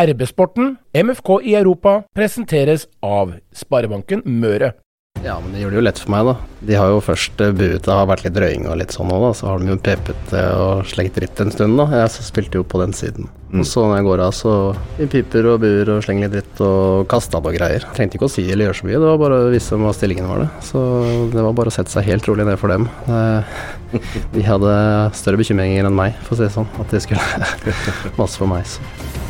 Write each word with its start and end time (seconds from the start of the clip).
RB-sporten, 0.00 0.76
MFK 0.96 1.40
i 1.44 1.56
Europa, 1.58 2.02
presenteres 2.16 2.86
av 3.04 3.34
Sparebanken 3.52 4.22
Møre. 4.24 4.72
Ja, 5.20 5.34
men 5.42 5.52
det 5.52 5.60
gjør 5.60 5.74
det 5.74 5.76
jo 5.76 5.82
lett 5.84 5.98
for 6.00 6.12
meg, 6.14 6.28
da. 6.30 6.34
De 6.64 6.76
har 6.78 6.90
jo 6.94 7.00
først 7.04 7.42
uh, 7.44 7.50
buet 7.52 7.84
det 7.84 7.92
har 7.92 8.06
vært 8.08 8.22
litt 8.24 8.36
drøying 8.36 8.64
og 8.70 8.78
litt 8.80 8.94
sånn 8.94 9.10
òg, 9.12 9.26
da. 9.26 9.32
Så 9.36 9.48
har 9.50 9.60
de 9.60 9.68
jo 9.68 9.76
pepet 9.84 10.32
uh, 10.32 10.44
og 10.64 10.88
slengt 10.88 11.18
dritt 11.18 11.42
en 11.44 11.52
stund, 11.52 11.76
da. 11.76 11.84
Jeg 12.00 12.12
så 12.14 12.24
spilte 12.24 12.56
jo 12.56 12.64
på 12.64 12.80
den 12.80 12.94
siden. 12.96 13.28
Mm. 13.50 13.60
Og 13.60 13.68
så 13.68 13.84
når 13.84 13.98
jeg 13.98 14.06
går 14.06 14.22
av, 14.24 14.32
så 14.38 14.54
vi 14.96 15.08
piper 15.12 15.50
og 15.50 15.60
buer 15.64 15.92
og 15.92 16.04
slenger 16.06 16.30
litt 16.30 16.36
dritt 16.38 16.62
og 16.64 17.04
kasta 17.10 17.42
på 17.44 17.52
greier. 17.52 17.84
Trengte 17.96 18.16
ikke 18.16 18.30
å 18.30 18.32
si 18.32 18.46
eller 18.46 18.70
gjøre 18.70 18.80
så 18.80 18.88
mye, 18.88 18.96
det 18.96 19.10
var 19.10 19.22
bare 19.26 19.42
å 19.42 19.52
vise 19.52 19.76
dem 19.76 19.84
hva 19.84 19.92
stillingen 19.98 20.30
var, 20.30 20.44
det. 20.46 20.66
Så 20.70 20.84
det 21.34 21.44
var 21.44 21.58
bare 21.58 21.74
å 21.74 21.76
sette 21.76 21.92
seg 21.92 22.08
helt 22.08 22.30
rolig 22.30 22.48
ned 22.48 22.60
for 22.62 22.72
dem. 22.72 22.88
Uh, 23.10 23.60
de 24.36 24.46
hadde 24.46 24.76
større 25.20 25.42
bekymringer 25.42 25.90
enn 25.90 26.00
meg, 26.00 26.16
for 26.24 26.38
å 26.38 26.40
si 26.40 26.48
det 26.48 26.54
sånn. 26.56 26.70
At 26.80 26.96
de 26.96 27.02
skulle 27.04 27.74
masse 28.22 28.40
for 28.40 28.48
meg. 28.48 28.64
Så. 28.70 29.28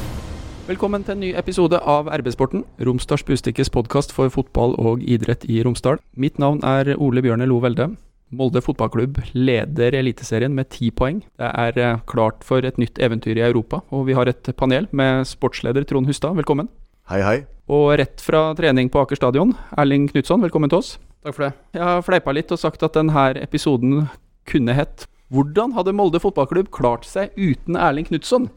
Velkommen 0.71 1.03
til 1.03 1.17
en 1.17 1.23
ny 1.25 1.29
episode 1.35 1.81
av 1.83 2.07
RB-sporten, 2.15 2.61
Romsdals 2.87 3.25
Bustikkes 3.27 3.73
podkast 3.75 4.13
for 4.15 4.31
fotball 4.31 4.77
og 4.79 5.01
idrett 5.03 5.43
i 5.51 5.57
Romsdal. 5.67 5.97
Mitt 6.15 6.37
navn 6.39 6.61
er 6.63 6.93
Ole 6.95 7.25
Bjørne 7.25 7.49
Lo 7.51 7.57
Velde. 7.65 7.89
Molde 8.31 8.63
fotballklubb 8.63 9.19
leder 9.35 9.97
Eliteserien 9.99 10.55
med 10.55 10.71
ti 10.71 10.93
poeng. 10.95 11.25
Det 11.43 11.49
er 11.65 11.81
eh, 11.83 11.99
klart 12.07 12.47
for 12.47 12.63
et 12.63 12.79
nytt 12.79 13.03
eventyr 13.03 13.41
i 13.41 13.45
Europa, 13.49 13.81
og 13.91 14.07
vi 14.07 14.15
har 14.15 14.31
et 14.31 14.53
panel 14.55 14.87
med 14.95 15.27
sportsleder 15.27 15.89
Trond 15.91 16.07
Hustad, 16.07 16.39
velkommen. 16.39 16.71
Hei, 17.11 17.19
hei. 17.27 17.37
Og 17.67 17.91
rett 17.99 18.23
fra 18.23 18.53
trening 18.55 18.95
på 18.95 19.03
Aker 19.03 19.19
stadion, 19.19 19.57
Erling 19.75 20.07
Knutson, 20.15 20.47
velkommen 20.47 20.71
til 20.71 20.85
oss. 20.85 20.95
Takk 21.27 21.35
for 21.35 21.49
det. 21.49 21.53
Jeg 21.81 21.87
har 21.91 22.07
fleipa 22.13 22.39
litt 22.39 22.55
og 22.55 22.63
sagt 22.63 22.87
at 22.87 22.95
denne 22.95 23.31
episoden 23.43 24.05
kunne 24.47 24.79
hett 24.79 25.11
Hvordan 25.35 25.75
hadde 25.75 25.99
Molde 25.99 26.23
fotballklubb 26.23 26.71
klart 26.71 27.11
seg 27.11 27.35
uten 27.35 27.75
Erling 27.75 28.07
Knutson? 28.07 28.53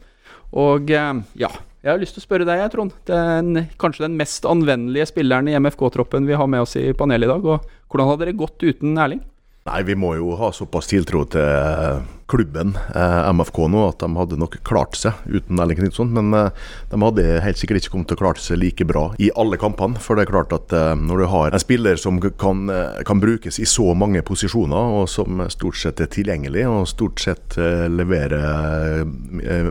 Og 0.54 0.94
eh, 0.94 1.24
ja, 1.42 1.50
jeg 1.84 1.92
har 1.92 2.00
lyst 2.00 2.16
til 2.16 2.22
å 2.22 2.24
spørre 2.24 2.48
deg, 2.48 2.64
Trond. 2.72 2.94
Den, 3.04 3.66
kanskje 3.80 4.06
den 4.06 4.16
mest 4.16 4.46
anvendelige 4.48 5.10
spilleren 5.10 5.50
i 5.52 5.58
MFK-troppen 5.60 6.24
vi 6.24 6.38
har 6.40 6.48
med 6.48 6.64
oss 6.64 6.78
i 6.80 6.88
panelet 6.96 7.28
i 7.28 7.32
dag. 7.34 7.44
Og 7.44 7.92
hvordan 7.92 8.08
hadde 8.08 8.24
dere 8.24 8.40
gått 8.40 8.64
uten 8.64 8.96
Erling? 8.96 9.20
Nei, 9.64 9.82
Vi 9.84 9.94
må 9.96 10.14
jo 10.16 10.34
ha 10.36 10.50
såpass 10.52 10.90
tiltro 10.90 11.22
til 11.32 11.40
eh, 11.44 12.02
klubben, 12.28 12.74
eh, 12.92 13.28
MFK, 13.32 13.62
nå, 13.72 13.86
at 13.88 14.02
de 14.02 14.08
hadde 14.12 14.36
nok 14.36 14.58
klart 14.64 14.96
seg 15.00 15.16
uten 15.24 15.60
Erling 15.60 15.78
Knutson. 15.78 16.10
Men 16.12 16.36
eh, 16.36 16.66
de 16.90 17.00
hadde 17.00 17.24
helt 17.44 17.60
sikkert 17.60 17.80
ikke 17.80 17.94
kommet 17.94 18.12
til 18.12 18.18
å 18.18 18.22
klare 18.22 18.44
seg 18.44 18.60
like 18.60 18.84
bra 18.88 19.06
i 19.20 19.30
alle 19.40 19.60
kampene. 19.60 20.00
For 20.00 20.16
det 20.16 20.26
er 20.26 20.32
klart 20.34 20.52
at 20.56 20.72
eh, 20.76 20.92
når 21.00 21.24
du 21.24 21.26
har 21.32 21.56
en 21.56 21.64
spiller 21.64 22.00
som 22.00 22.20
kan, 22.20 22.64
eh, 22.72 23.00
kan, 23.08 23.20
brukes 23.24 23.60
i 23.60 23.68
så 23.68 23.92
mange 23.96 24.24
posisjoner, 24.24 25.00
og 25.00 25.08
som 25.08 25.44
stort 25.52 25.80
sett 25.80 26.00
er 26.00 26.12
tilgjengelig, 26.12 26.64
og 26.68 26.88
stort 26.88 27.24
sett 27.24 27.56
eh, 27.60 27.86
leverer 27.92 29.04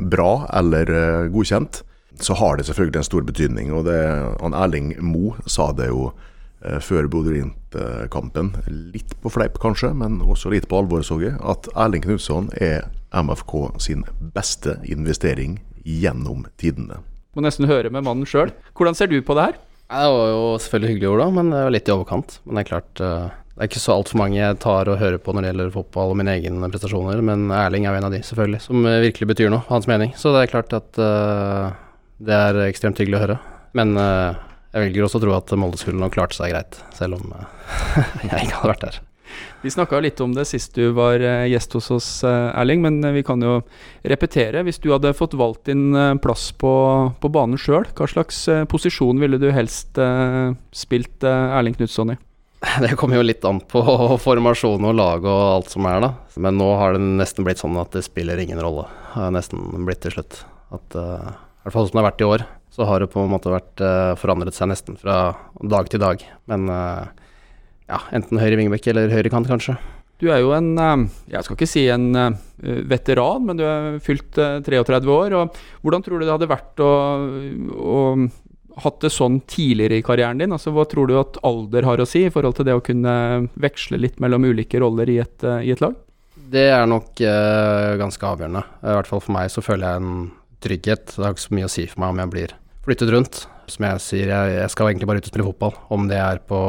bra 0.10 0.32
eller 0.58 0.90
godkjent, 1.34 1.84
så 2.24 2.36
har 2.40 2.58
det 2.58 2.68
selvfølgelig 2.68 3.02
en 3.02 3.10
stor 3.10 3.26
betydning. 3.28 3.74
og 3.74 3.86
det, 3.86 4.00
han 4.42 4.56
Erling 4.56 4.94
Mo 5.04 5.34
sa 5.46 5.72
det 5.76 5.90
jo 5.90 6.12
eh, 6.64 6.80
før 6.80 7.10
Bodø-Glimt-kampen, 7.12 8.54
litt 8.94 9.16
på 9.22 9.32
fleip 9.34 9.60
kanskje, 9.64 9.94
men 9.98 10.22
også 10.22 10.54
litt 10.54 10.70
på 10.72 10.82
alvor, 10.84 11.04
så 11.06 11.20
jeg, 11.22 11.36
at 11.40 11.70
Erling 11.76 12.06
Knutson 12.06 12.50
er 12.62 12.88
MFK 13.14 13.80
sin 13.84 14.08
beste 14.34 14.80
investering 14.84 15.60
gjennom 15.84 16.48
tidene. 16.58 17.04
Må 17.34 17.44
nesten 17.46 17.70
høre 17.70 17.92
med 17.94 18.06
mannen 18.06 18.28
sjøl. 18.30 18.54
Hvordan 18.78 18.98
ser 18.98 19.10
du 19.12 19.20
på 19.26 19.36
det 19.38 19.50
her? 19.50 19.62
Det 19.94 20.10
var 20.10 20.28
jo 20.32 20.44
selvfølgelig 20.62 20.92
hyggelige 20.94 21.14
ord, 21.14 21.22
da, 21.22 21.30
men 21.34 21.50
det 21.54 21.64
var 21.66 21.74
litt 21.74 21.90
i 21.90 21.94
overkant. 21.94 22.38
Men 22.46 22.58
det 22.58 22.64
er 22.64 22.70
klart 22.72 23.02
eh, 23.04 23.32
det 23.54 23.62
er 23.62 23.70
ikke 23.70 23.84
så 23.84 23.94
altfor 23.94 24.18
mange 24.18 24.40
jeg 24.40 24.58
tar 24.64 24.90
og 24.90 24.98
hører 24.98 25.20
på 25.22 25.34
når 25.34 25.46
det 25.46 25.50
gjelder 25.52 25.74
fotball 25.76 26.10
og 26.10 26.18
mine 26.18 26.34
egne 26.34 26.70
prestasjoner, 26.74 27.20
men 27.22 27.52
Erling 27.54 27.86
er 27.86 27.94
jo 27.94 28.00
en 28.00 28.08
av 28.08 28.16
de, 28.16 28.22
selvfølgelig, 28.26 28.62
som 28.66 28.88
virkelig 29.04 29.28
betyr 29.30 29.52
noe, 29.54 29.62
hans 29.68 29.86
mening. 29.90 30.16
Så 30.18 30.32
det 30.34 30.42
er 30.42 30.50
klart 30.56 30.74
at 30.74 30.98
uh, 30.98 31.76
det 32.22 32.36
er 32.36 32.60
ekstremt 32.68 33.00
hyggelig 33.02 33.20
å 33.20 33.24
høre. 33.26 33.40
Men 33.78 33.96
uh, 33.98 34.36
jeg 34.74 34.88
velger 34.88 35.08
også 35.08 35.22
å 35.22 35.24
tro 35.26 35.34
at 35.38 35.56
Molde 35.60 35.80
skulle 35.82 36.02
nok 36.02 36.14
klart 36.16 36.36
seg 36.38 36.54
greit, 36.54 36.78
selv 36.98 37.20
om 37.20 37.34
uh, 37.34 37.48
jeg 38.30 38.46
ikke 38.46 38.62
hadde 38.62 38.72
vært 38.76 38.86
der. 38.88 39.02
Vi 39.64 39.72
snakka 39.74 39.98
litt 40.04 40.20
om 40.22 40.34
det 40.36 40.44
sist 40.46 40.76
du 40.78 40.92
var 40.94 41.24
uh, 41.24 41.46
gjest 41.50 41.74
hos 41.78 41.88
oss, 41.96 42.10
Erling, 42.28 42.84
men 42.86 43.00
vi 43.16 43.24
kan 43.26 43.42
jo 43.42 43.62
repetere. 44.06 44.62
Hvis 44.68 44.82
du 44.84 44.92
hadde 44.94 45.16
fått 45.18 45.34
valgt 45.40 45.72
din 45.72 45.96
plass 46.22 46.52
på, 46.54 46.74
på 47.18 47.32
banen 47.34 47.58
sjøl, 47.58 47.88
hva 47.98 48.10
slags 48.10 48.46
posisjon 48.70 49.22
ville 49.24 49.42
du 49.42 49.50
helst 49.56 49.98
spilt 50.76 51.26
Erling 51.26 51.80
Knutson 51.80 52.14
i? 52.14 52.20
Det 52.84 52.94
kommer 53.00 53.18
jo 53.18 53.26
litt 53.26 53.44
an 53.48 53.58
på 53.60 53.82
formasjon 54.28 54.86
og 54.88 54.94
lag 54.96 55.26
og 55.26 55.42
alt 55.48 55.74
som 55.74 55.90
er, 55.90 56.04
da. 56.06 56.14
Men 56.46 56.60
nå 56.62 56.70
har 56.80 56.94
det 56.96 57.02
nesten 57.18 57.48
blitt 57.48 57.64
sånn 57.64 57.80
at 57.82 57.96
det 57.98 58.06
spiller 58.06 58.40
ingen 58.40 58.62
rolle. 58.62 58.86
Det 59.10 59.26
har 59.26 59.34
nesten 59.34 59.66
blitt 59.88 60.06
til 60.06 60.14
slutt. 60.16 60.44
At 60.74 60.96
i 61.64 61.70
hvert 61.70 61.78
fall 61.78 61.86
som 61.88 61.96
det 61.96 62.02
har 62.02 62.10
vært 62.10 62.22
i 62.22 62.28
år, 62.28 62.42
så 62.76 62.86
har 62.90 63.00
det 63.00 63.12
på 63.14 63.22
en 63.24 63.32
måte 63.32 63.52
vært 63.54 63.80
uh, 63.80 64.12
forandret 64.20 64.56
seg 64.56 64.68
nesten 64.68 64.98
fra 65.00 65.32
dag 65.72 65.88
til 65.88 66.02
dag. 66.04 66.20
Men 66.52 66.66
uh, 66.68 67.06
ja, 67.88 68.02
enten 68.12 68.42
høyre 68.42 68.58
vingbekk 68.60 68.90
eller 68.92 69.14
høyre 69.14 69.32
kant, 69.32 69.48
kanskje. 69.48 69.78
Du 70.20 70.28
er 70.28 70.42
jo 70.44 70.52
en, 70.58 70.74
uh, 70.76 71.06
jeg 71.32 71.48
skal 71.48 71.56
ikke 71.56 71.70
si 71.72 71.86
en 71.94 72.10
veteran, 72.92 73.48
men 73.48 73.62
du 73.62 73.64
er 73.64 73.96
fylt 74.04 74.36
33 74.36 75.16
år. 75.16 75.38
og 75.40 75.56
Hvordan 75.86 76.04
tror 76.04 76.20
du 76.20 76.28
det 76.28 76.36
hadde 76.36 76.52
vært 76.52 76.84
å, 76.84 76.92
å 77.72 77.98
hatt 78.84 79.00
det 79.08 79.16
sånn 79.16 79.40
tidligere 79.48 80.02
i 80.02 80.04
karrieren 80.04 80.44
din? 80.44 80.52
Altså, 80.52 80.76
Hva 80.76 80.84
tror 80.84 81.08
du 81.08 81.16
at 81.22 81.40
alder 81.48 81.88
har 81.88 82.04
å 82.04 82.10
si 82.10 82.26
i 82.28 82.34
forhold 82.34 82.60
til 82.60 82.68
det 82.68 82.76
å 82.76 82.84
kunne 82.84 83.18
veksle 83.56 84.04
litt 84.04 84.20
mellom 84.20 84.52
ulike 84.52 84.84
roller 84.84 85.16
i 85.16 85.22
et, 85.24 85.48
i 85.64 85.72
et 85.72 85.84
lag? 85.86 85.96
Det 86.54 86.68
er 86.76 86.84
nok 86.92 87.16
ganske 87.98 88.32
avgjørende. 88.36 88.68
I 88.84 88.96
hvert 89.00 89.08
fall 89.10 89.24
for 89.24 89.40
meg 89.40 89.54
så 89.54 89.64
føler 89.64 89.88
jeg 89.88 90.04
en 90.04 90.18
trygghet. 90.64 91.16
Det 91.16 91.24
har 91.24 91.36
ikke 91.36 91.46
så 91.48 91.58
mye 91.58 91.70
å 91.70 91.74
si 91.74 91.86
for 91.90 92.04
meg 92.04 92.14
om 92.14 92.22
jeg 92.24 92.34
blir 92.34 92.56
flyttet 92.86 93.12
rundt. 93.14 93.42
Som 93.72 93.88
jeg 93.88 94.04
sier, 94.04 94.32
jeg, 94.34 94.54
jeg 94.58 94.72
skal 94.74 94.90
egentlig 94.90 95.08
bare 95.10 95.24
ut 95.24 95.28
og 95.28 95.32
spille 95.32 95.48
fotball. 95.48 95.76
Om 95.96 96.08
det 96.12 96.20
er 96.20 96.42
på 96.50 96.60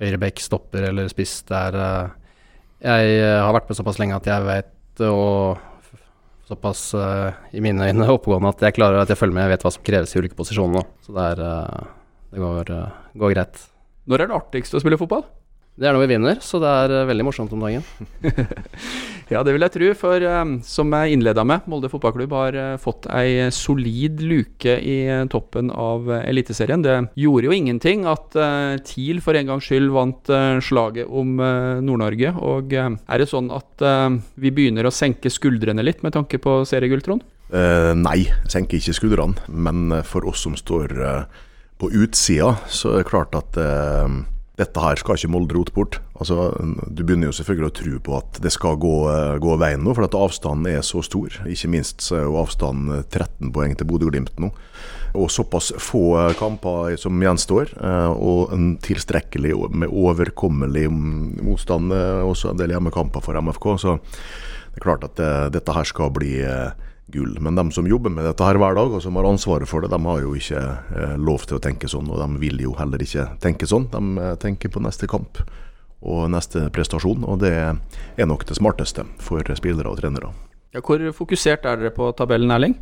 høyre 0.00 0.20
bekk, 0.24 0.42
stopper 0.42 0.88
eller 0.90 1.10
spiss. 1.12 1.40
Det 1.48 1.56
er 1.56 1.78
uh, 1.78 2.12
Jeg 2.82 3.18
har 3.44 3.54
vært 3.54 3.70
med 3.70 3.78
såpass 3.78 4.00
lenge 4.02 4.18
at 4.18 4.30
jeg 4.30 4.46
vet 4.48 5.04
og 5.06 5.60
såpass 6.50 6.88
uh, 6.98 7.30
i 7.54 7.62
mine 7.62 7.86
øyne 7.86 8.08
oppegående 8.16 8.50
at 8.50 8.64
jeg 8.66 8.76
klarer 8.78 9.04
at 9.04 9.12
jeg 9.12 9.20
følger 9.20 9.36
med, 9.36 9.46
jeg 9.46 9.54
vet 9.54 9.66
hva 9.66 9.74
som 9.76 9.86
kreves 9.86 10.14
i 10.14 10.22
ulike 10.22 10.38
posisjoner. 10.38 10.88
Så 11.06 11.14
det, 11.14 11.28
er, 11.36 11.90
det 12.34 12.42
går, 12.42 12.74
går 13.22 13.36
greit. 13.36 13.62
Når 14.10 14.24
er 14.24 14.32
det 14.32 14.40
artigst 14.40 14.74
å 14.74 14.82
spille 14.82 14.98
fotball? 14.98 15.22
Det 15.80 15.88
er 15.88 15.94
når 15.96 16.02
vi 16.02 16.10
vinner, 16.10 16.40
så 16.44 16.58
det 16.60 16.68
er 16.68 16.92
uh, 16.92 17.06
veldig 17.08 17.24
morsomt 17.24 17.52
om 17.56 17.62
dagen. 17.64 17.84
ja, 19.32 19.40
det 19.40 19.54
vil 19.54 19.64
jeg 19.64 19.72
tro. 19.72 19.86
For 19.96 20.24
um, 20.28 20.56
som 20.66 20.92
jeg 20.92 21.14
innleda 21.14 21.44
med, 21.46 21.64
Molde 21.70 21.88
fotballklubb 21.88 22.34
har 22.36 22.56
uh, 22.58 22.72
fått 22.80 23.06
ei 23.16 23.46
solid 23.54 24.20
luke 24.20 24.74
i 24.76 24.96
uh, 25.08 25.22
toppen 25.32 25.70
av 25.72 26.10
Eliteserien. 26.18 26.82
Det 26.84 26.96
gjorde 27.22 27.48
jo 27.48 27.56
ingenting 27.56 28.04
at 28.10 28.36
TIL 28.84 29.22
for 29.24 29.38
en 29.38 29.48
gangs 29.48 29.68
skyld 29.70 29.88
vant 29.94 30.28
slaget 30.64 31.08
om 31.08 31.40
Nord-Norge. 31.40 32.32
Og 32.44 32.74
er 32.76 33.22
det 33.22 33.28
sånn 33.30 33.48
at 33.54 33.84
vi 34.40 34.52
begynner 34.54 34.86
å 34.86 34.92
senke 34.94 35.32
skuldrene 35.32 35.84
litt 35.84 36.04
med 36.04 36.14
tanke 36.16 36.40
på 36.42 36.60
seriegull, 36.68 37.02
Trond? 37.04 37.24
nei, 37.50 38.28
senker 38.50 38.78
ikke 38.78 38.94
skuldrene. 38.94 39.48
Men 39.48 40.02
for 40.06 40.28
oss 40.30 40.44
som 40.46 40.54
står 40.58 40.94
på 41.80 41.90
utsida, 42.02 42.52
så 42.70 42.94
er 42.94 43.02
det 43.02 43.10
klart 43.10 43.34
at 43.38 43.58
dette 44.60 44.82
her 44.84 45.00
skal 45.00 45.16
ikke 45.16 45.30
Molde 45.32 45.56
rote 45.56 45.74
bort. 45.74 45.98
Altså, 46.20 46.50
du 46.84 47.02
begynner 47.02 47.30
jo 47.30 47.36
selvfølgelig 47.36 47.70
å 47.70 47.76
tro 47.80 48.00
på 48.06 48.16
at 48.18 48.40
det 48.44 48.52
skal 48.52 48.76
gå, 48.80 48.94
gå 49.40 49.56
veien 49.60 49.82
nå, 49.84 49.94
for 49.96 50.04
at 50.06 50.16
avstanden 50.18 50.68
er 50.68 50.84
så 50.86 51.00
stor. 51.06 51.40
Ikke 51.48 51.70
minst 51.72 52.04
så 52.04 52.18
er 52.18 52.26
jo 52.26 52.36
avstanden 52.42 53.06
13 53.08 53.52
poeng 53.56 53.76
til 53.78 53.88
Bodø-Glimt 53.88 54.36
nå. 54.42 54.52
Og 55.18 55.30
såpass 55.32 55.72
få 55.82 56.04
kamper 56.38 56.94
som 57.00 57.18
gjenstår, 57.18 57.72
eh, 57.80 58.12
og 58.12 58.52
en 58.54 58.76
tilstrekkelig 58.82 59.56
med 59.74 59.90
overkommelig 59.90 60.86
motstand, 60.92 61.90
eh, 61.96 62.22
også 62.22 62.52
en 62.52 62.60
del 62.60 62.76
hjemmekamper 62.76 63.24
for 63.24 63.34
MFK. 63.34 63.66
Så 63.82 63.96
det 63.98 64.78
er 64.78 64.86
klart 64.86 65.04
at 65.04 65.16
det, 65.18 65.32
dette 65.56 65.74
her 65.74 65.88
skal 65.88 66.12
bli 66.14 66.36
eh, 66.46 66.70
gull. 67.12 67.32
Men 67.42 67.58
de 67.58 67.64
som 67.74 67.88
jobber 67.88 68.12
med 68.14 68.26
dette 68.28 68.46
her 68.46 68.58
hver 68.60 68.76
dag, 68.78 68.92
og 68.96 69.02
som 69.04 69.18
har 69.18 69.28
ansvaret 69.28 69.68
for 69.68 69.84
det, 69.84 69.90
de 69.92 70.00
har 70.04 70.22
jo 70.24 70.36
ikke 70.38 70.60
eh, 70.60 71.16
lov 71.20 71.46
til 71.48 71.58
å 71.58 71.62
tenke 71.62 71.90
sånn. 71.90 72.10
Og 72.10 72.20
de 72.22 72.42
vil 72.42 72.62
jo 72.64 72.76
heller 72.78 73.02
ikke 73.02 73.26
tenke 73.42 73.68
sånn. 73.70 73.88
De 73.92 74.02
eh, 74.22 74.36
tenker 74.42 74.72
på 74.72 74.82
neste 74.84 75.10
kamp 75.10 75.42
og 76.00 76.30
neste 76.32 76.70
prestasjon, 76.72 77.26
og 77.28 77.42
det 77.42 77.52
er 77.60 78.28
nok 78.28 78.46
det 78.48 78.56
smarteste 78.56 79.04
for 79.20 79.44
spillere 79.58 79.90
og 79.90 79.98
trenere. 80.00 80.30
Ja, 80.72 80.80
hvor 80.80 81.02
fokusert 81.12 81.66
er 81.68 81.76
dere 81.76 81.92
på 81.92 82.08
tabellen, 82.16 82.52
Erling? 82.54 82.78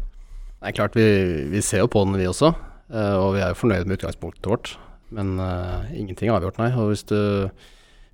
Det 0.58 0.70
er 0.70 0.76
klart, 0.76 0.99
vi, 0.99 1.06
vi 1.50 1.62
ser 1.64 1.82
jo 1.82 1.91
på 1.91 2.05
den, 2.05 2.19
vi 2.20 2.29
også. 2.31 2.52
Eh, 2.88 3.17
og 3.17 3.35
vi 3.37 3.43
er 3.43 3.52
jo 3.52 3.58
fornøyd 3.62 3.88
med 3.88 3.99
utgangspunktet 3.99 4.49
vårt. 4.50 4.76
Men 5.14 5.38
uh, 5.41 5.88
ingenting 5.97 6.29
er 6.29 6.37
avgjort, 6.37 6.58
nei. 6.61 6.69
Og 6.76 6.91
hvis 6.93 7.06
du 7.08 7.19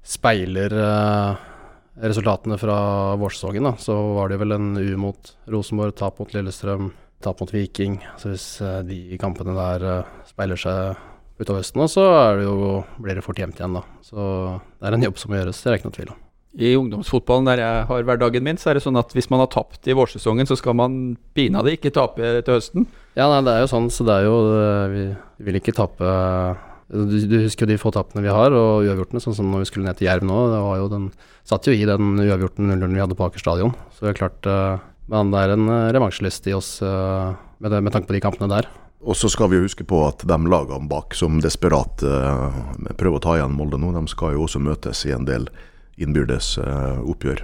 speiler 0.06 0.74
uh, 0.78 1.40
resultatene 2.02 2.58
fra 2.58 2.76
vårsesongen, 3.20 3.68
da, 3.68 3.74
så 3.78 3.94
var 4.16 4.32
det 4.32 4.40
vel 4.42 4.56
en 4.56 4.74
U 4.78 4.96
mot 5.00 5.34
Rosenborg, 5.50 5.94
tap 5.98 6.18
mot 6.18 6.34
Lillestrøm, 6.34 6.90
tap 7.24 7.40
mot 7.40 7.54
Viking. 7.54 8.00
Så 8.20 8.32
hvis 8.32 8.48
uh, 8.64 8.80
de 8.86 9.18
kampene 9.20 9.54
der 9.56 9.86
uh, 9.86 10.12
speiler 10.28 10.58
seg 10.60 10.98
utover 11.40 11.62
høsten, 11.62 11.86
så 11.90 12.04
det 12.38 12.46
jo, 12.46 12.82
blir 13.02 13.18
det 13.18 13.24
fort 13.26 13.38
jevnt 13.38 13.58
igjen, 13.58 13.78
da. 13.78 13.84
Så 14.06 14.18
det 14.78 14.90
er 14.90 14.98
en 14.98 15.08
jobb 15.08 15.18
som 15.20 15.32
må 15.32 15.40
gjøres, 15.40 15.62
det 15.62 15.72
er 15.72 15.80
ikke 15.80 15.90
noe 15.90 15.98
tvil 15.98 16.12
om. 16.14 16.20
I 16.54 16.76
ungdomsfotballen 16.78 17.48
der 17.50 17.60
jeg 17.64 17.86
har 17.88 18.04
hverdagen 18.06 18.44
min, 18.46 18.58
så 18.60 18.70
er 18.70 18.78
det 18.78 18.84
sånn 18.84 18.98
at 19.00 19.10
hvis 19.10 19.26
man 19.32 19.40
har 19.42 19.48
tapt 19.50 19.88
i 19.90 19.96
vårsesongen, 19.98 20.46
så 20.46 20.54
skal 20.58 20.76
man 20.78 21.16
pinadø 21.34 21.72
ikke 21.74 21.90
tape 21.94 22.36
til 22.46 22.54
høsten. 22.54 22.86
Ja, 23.18 23.26
nei, 23.26 23.40
det 23.46 23.56
er 23.56 23.64
jo 23.64 23.72
sånn, 23.72 23.88
så 23.90 24.06
det 24.06 24.20
er 24.20 24.28
jo 24.28 24.36
Vi 24.94 25.48
vil 25.48 25.58
ikke 25.58 25.74
tape 25.74 26.12
du, 26.88 27.14
du, 27.24 27.38
husker 27.40 27.64
jo 27.64 27.72
de 27.72 27.80
få 27.80 27.92
tapene 27.94 28.24
vi 28.24 28.32
har, 28.32 28.52
og 28.52 28.84
uavgjortene, 28.84 29.22
sånn 29.22 29.36
som 29.36 29.48
når 29.50 29.64
vi 29.64 29.68
skulle 29.70 29.88
ned 29.88 29.98
til 29.98 30.08
Jerv 30.10 30.26
nå. 30.28 30.40
Det 30.52 30.60
var 30.66 30.82
jo 30.82 30.90
den 30.92 31.08
Satt 31.44 31.66
jo 31.68 31.74
i 31.76 31.84
den 31.84 32.16
uavgjorten 32.16 32.70
0 32.72 32.86
vi 32.88 33.02
hadde 33.02 33.16
på 33.18 33.26
Aker 33.26 33.42
stadion. 33.42 33.74
Så 33.92 34.06
det 34.06 34.14
er 34.14 34.20
klart 34.22 34.46
uh, 34.48 34.80
Men 35.12 35.32
det 35.32 35.42
er 35.42 35.52
en 35.52 35.68
uh, 35.68 35.90
revansjelyst 35.92 36.48
i 36.48 36.54
oss 36.56 36.78
uh, 36.80 37.36
med, 37.60 37.68
det, 37.68 37.82
med, 37.84 37.92
tanke 37.92 38.08
på 38.08 38.16
de 38.16 38.22
kampene 38.24 38.48
der. 38.48 38.70
Og 39.04 39.12
så 39.20 39.28
skal 39.28 39.50
vi 39.52 39.60
huske 39.60 39.84
på 39.84 39.98
at 40.06 40.24
de 40.24 40.38
lagene 40.48 40.88
bak 40.88 41.12
som 41.12 41.36
desperat 41.44 42.00
prøver 42.00 43.18
å 43.18 43.20
ta 43.20 43.34
igjen 43.36 43.52
Molde 43.52 43.76
nå, 43.76 43.90
de 43.92 44.08
skal 44.08 44.32
jo 44.32 44.46
også 44.46 44.62
møtes 44.64 45.02
i 45.04 45.12
en 45.12 45.26
del 45.28 45.44
innbyrdes 46.00 46.54
oppgjør. 47.04 47.42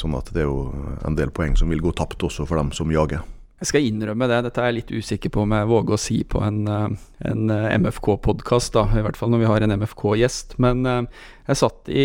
sånn 0.00 0.16
at 0.16 0.32
det 0.32 0.46
er 0.46 0.48
jo 0.48 0.72
en 1.04 1.18
del 1.18 1.28
poeng 1.28 1.58
som 1.60 1.68
vil 1.68 1.84
gå 1.84 1.92
tapt 1.92 2.24
også 2.24 2.48
for 2.48 2.56
dem 2.56 2.72
som 2.72 2.88
jager. 2.88 3.20
Jeg 3.64 3.70
skal 3.70 3.86
innrømme 3.88 4.26
det, 4.28 4.42
dette 4.44 4.60
er 4.60 4.66
jeg 4.68 4.76
litt 4.76 4.90
usikker 4.92 5.30
på 5.32 5.40
om 5.46 5.52
jeg 5.56 5.68
våger 5.70 5.94
å 5.96 6.00
si 6.02 6.18
på 6.28 6.42
en, 6.44 6.58
eh, 6.68 7.04
en 7.30 7.48
eh, 7.48 7.70
MFK-podkast, 7.80 8.76
i 8.76 9.04
hvert 9.06 9.16
fall 9.16 9.32
når 9.32 9.40
vi 9.40 9.48
har 9.48 9.64
en 9.64 9.72
MFK-gjest. 9.80 10.58
Men 10.60 10.84
eh, 10.84 11.22
jeg 11.48 11.60
satt 11.62 11.88
i 11.88 12.04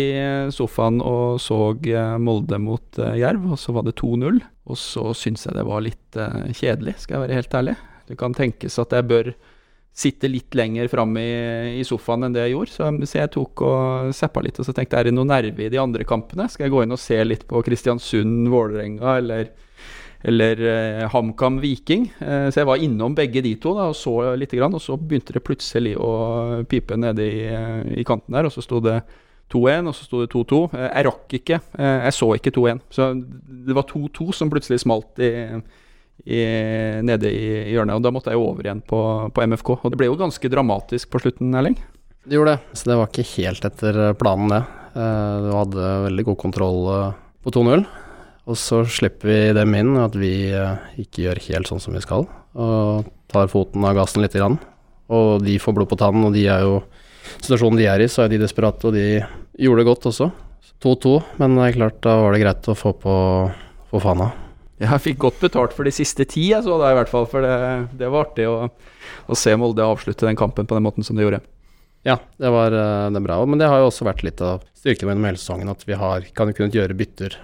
sofaen 0.56 1.02
og 1.04 1.36
så 1.44 1.58
Molde 2.16 2.56
mot 2.64 2.96
Jerv, 2.96 3.44
og 3.52 3.60
så 3.60 3.76
var 3.76 3.84
det 3.84 3.98
2-0. 4.00 4.40
Og 4.72 4.80
så 4.80 5.12
syns 5.12 5.44
jeg 5.44 5.58
det 5.58 5.68
var 5.68 5.84
litt 5.84 6.16
kjedelig, 6.56 6.96
skal 7.04 7.18
jeg 7.18 7.26
være 7.26 7.40
helt 7.42 7.60
ærlig. 7.60 7.78
Det 8.08 8.16
kan 8.24 8.40
tenkes 8.40 8.80
at 8.80 8.96
jeg 8.96 9.10
bør 9.12 9.34
sitte 10.00 10.32
litt 10.32 10.56
lenger 10.56 10.88
framme 10.88 11.20
i, 11.20 11.38
i, 11.76 11.84
sofaen 11.84 12.24
enn 12.24 12.40
det 12.40 12.46
jeg 12.46 12.56
gjorde. 12.56 12.72
Så, 12.72 12.92
så 13.04 13.20
jeg 13.20 13.36
tok 13.36 13.68
og 13.68 14.14
zappa 14.16 14.40
litt, 14.48 14.56
og 14.56 14.64
så 14.64 14.72
tenkte 14.72 14.96
jeg 14.96 15.10
er 15.10 15.12
det 15.12 15.18
noe 15.18 15.28
nerve 15.28 15.68
i 15.68 15.72
de 15.72 15.82
andre 15.82 16.08
kampene? 16.08 16.48
Skal 16.48 16.70
jeg 16.70 16.78
gå 16.78 16.86
inn 16.86 16.96
og 16.96 17.04
se 17.04 17.20
litt 17.20 17.44
på 17.50 17.60
Kristiansund, 17.68 18.48
Vålerenga 18.48 19.18
eller 19.20 19.50
eller 20.22 20.60
eh, 20.60 21.08
HamKam 21.08 21.60
Viking. 21.60 22.12
Eh, 22.18 22.48
så 22.50 22.60
jeg 22.60 22.68
var 22.68 22.82
innom 22.82 23.14
begge 23.16 23.42
de 23.44 23.54
to 23.60 23.72
da, 23.76 23.88
og 23.90 23.96
så 23.96 24.34
litt, 24.38 24.52
grann, 24.56 24.76
og 24.76 24.82
så 24.84 24.98
begynte 25.00 25.34
det 25.36 25.44
plutselig 25.44 25.96
å 25.96 26.62
pipe 26.68 26.98
nede 27.00 27.26
i, 27.26 27.44
eh, 27.48 28.00
i 28.00 28.06
kanten 28.06 28.36
der, 28.36 28.48
og 28.48 28.54
så 28.54 28.64
sto 28.64 28.82
det 28.84 28.98
2-1, 29.50 29.88
og 29.90 29.96
så 29.96 30.06
sto 30.06 30.22
det 30.22 30.32
2-2. 30.34 30.62
Eh, 30.76 30.88
jeg 30.88 31.06
rakk 31.08 31.36
ikke, 31.40 31.60
jeg 31.80 32.16
så 32.16 32.32
ikke 32.36 32.52
2-1. 32.56 32.82
Så 32.92 33.12
det 33.68 33.76
var 33.76 33.88
2-2 33.88 34.28
som 34.36 34.52
plutselig 34.52 34.82
smalt 34.84 35.22
i, 35.24 35.32
i, 36.26 36.42
nede 37.06 37.32
i 37.32 37.72
hjørnet, 37.72 37.96
og 37.96 38.04
da 38.04 38.12
måtte 38.12 38.34
jeg 38.34 38.42
over 38.42 38.66
igjen 38.66 38.84
på, 38.84 39.00
på, 39.32 39.46
MFK. 39.48 39.72
Og 39.78 39.88
det 39.88 40.02
ble 40.02 40.10
jo 40.10 40.20
ganske 40.20 40.52
dramatisk 40.52 41.14
på 41.14 41.22
slutten, 41.24 41.56
Erling? 41.56 41.78
Det 42.28 42.36
gjorde 42.36 42.58
det, 42.58 42.76
så 42.76 42.92
det 42.92 43.00
var 43.00 43.08
ikke 43.08 43.30
helt 43.38 43.64
etter 43.64 44.02
planen, 44.20 44.52
det. 44.52 44.62
Du 44.90 45.52
hadde 45.54 45.90
veldig 46.04 46.24
god 46.26 46.36
kontroll 46.42 46.80
på 47.40 47.52
2-0. 47.54 47.86
Og 48.50 48.58
så 48.58 48.82
slipper 48.90 49.30
vi 49.30 49.38
dem 49.54 49.76
inn, 49.78 49.94
at 50.02 50.16
vi 50.18 50.50
eh, 50.50 50.82
ikke 50.98 51.28
gjør 51.28 51.42
helt 51.46 51.70
sånn 51.70 51.82
som 51.82 51.94
vi 51.94 52.02
skal. 52.02 52.26
Og 52.58 53.06
tar 53.30 53.50
foten 53.52 53.84
av 53.86 53.94
gassen 53.98 54.24
litt. 54.24 54.34
Grann. 54.34 54.58
Og 55.10 55.44
de 55.44 55.56
får 55.62 55.76
blod 55.76 55.90
på 55.90 55.98
tannen, 56.00 56.26
og 56.26 56.34
de 56.36 56.48
er 56.50 56.66
jo 56.66 56.82
Situasjonen 57.30 57.78
de 57.78 57.84
er 57.86 58.00
i, 58.02 58.06
så 58.10 58.24
er 58.24 58.30
de 58.32 58.40
desperate, 58.40 58.88
og 58.88 58.96
de 58.96 59.20
gjorde 59.60 59.82
det 59.82 59.86
godt 59.86 60.06
også. 60.08 60.26
2-2, 60.82 61.12
men 61.38 61.52
det 61.54 61.66
er 61.66 61.76
klart, 61.76 61.98
da 62.02 62.14
var 62.18 62.34
det 62.34 62.40
greit 62.42 62.68
å 62.72 62.74
få 62.74 62.90
på 62.98 63.12
få 63.90 64.00
fana. 64.02 64.30
Jeg 64.80 65.02
fikk 65.04 65.18
godt 65.26 65.42
betalt 65.42 65.74
for 65.76 65.84
de 65.84 65.92
siste 65.92 66.24
ti, 66.28 66.46
jeg 66.54 66.64
så 66.64 66.78
da 66.80 66.92
i 66.92 66.96
hvert 66.96 67.10
fall. 67.10 67.26
For 67.28 67.44
det, 67.44 67.56
det 68.00 68.08
var 68.08 68.30
artig 68.30 68.46
å, 68.48 68.70
å, 69.26 69.36
se 69.36 69.52
Molde 69.60 69.84
avslutte 69.84 70.28
den 70.28 70.38
kampen 70.40 70.68
på 70.68 70.76
den 70.76 70.86
måten 70.86 71.04
som 71.06 71.18
de 71.18 71.26
gjorde. 71.26 71.42
Ja, 72.06 72.16
det 72.40 72.48
var 72.54 72.72
eh, 72.72 73.10
det 73.12 73.20
bra. 73.26 73.42
Men 73.44 73.60
det 73.60 73.68
har 73.68 73.82
jo 73.82 73.90
også 73.90 74.08
vært 74.08 74.24
litt 74.24 74.40
av 74.44 74.64
styrken 74.80 75.10
med 75.10 75.26
hele 75.28 75.40
sesongen, 75.40 75.68
at 75.68 75.84
vi 75.84 75.98
har, 76.00 76.24
kan 76.36 76.54
kunnet 76.56 76.78
gjøre 76.78 76.96
bytter 76.96 77.36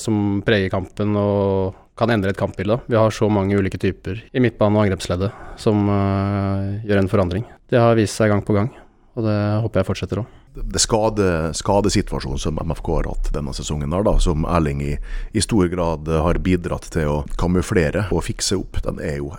som 0.00 0.40
preger 0.46 0.70
kampen 0.72 1.16
og 1.20 1.74
kan 1.98 2.10
endre 2.10 2.34
et 2.34 2.38
kampbilde. 2.38 2.78
Vi 2.86 2.98
har 2.98 3.10
så 3.14 3.28
mange 3.30 3.56
ulike 3.58 3.78
typer 3.78 4.22
i 4.32 4.42
midtbane- 4.42 4.78
og 4.78 4.86
angrepsleddet 4.86 5.30
som 5.60 5.86
uh, 5.88 6.80
gjør 6.86 7.04
en 7.04 7.10
forandring. 7.10 7.44
Det 7.70 7.80
har 7.80 7.98
vist 7.98 8.18
seg 8.18 8.32
gang 8.32 8.42
på 8.44 8.56
gang, 8.56 8.72
og 9.14 9.26
det 9.26 9.36
håper 9.62 9.80
jeg 9.80 9.90
fortsetter 9.92 10.22
òg. 10.24 10.40
Det 10.54 10.78
skade, 10.78 11.90
situasjonen 11.90 12.38
som 12.38 12.60
MFK 12.62 12.88
har 12.94 13.08
hatt 13.10 13.32
denne 13.34 13.50
sesongen, 13.56 13.90
her, 13.90 14.04
da, 14.06 14.12
som 14.22 14.44
Erling 14.46 14.84
i, 14.86 14.92
i, 15.34 15.42
stor 15.42 15.66
grad 15.66 16.06
har 16.06 16.38
bidratt 16.46 16.86
til 16.94 17.10
å 17.10 17.16
kamuflere 17.40 18.04
og 18.14 18.22
fikse 18.22 18.60
opp, 18.60 18.78
den 18.84 19.00
er 19.02 19.16
jo 19.18 19.32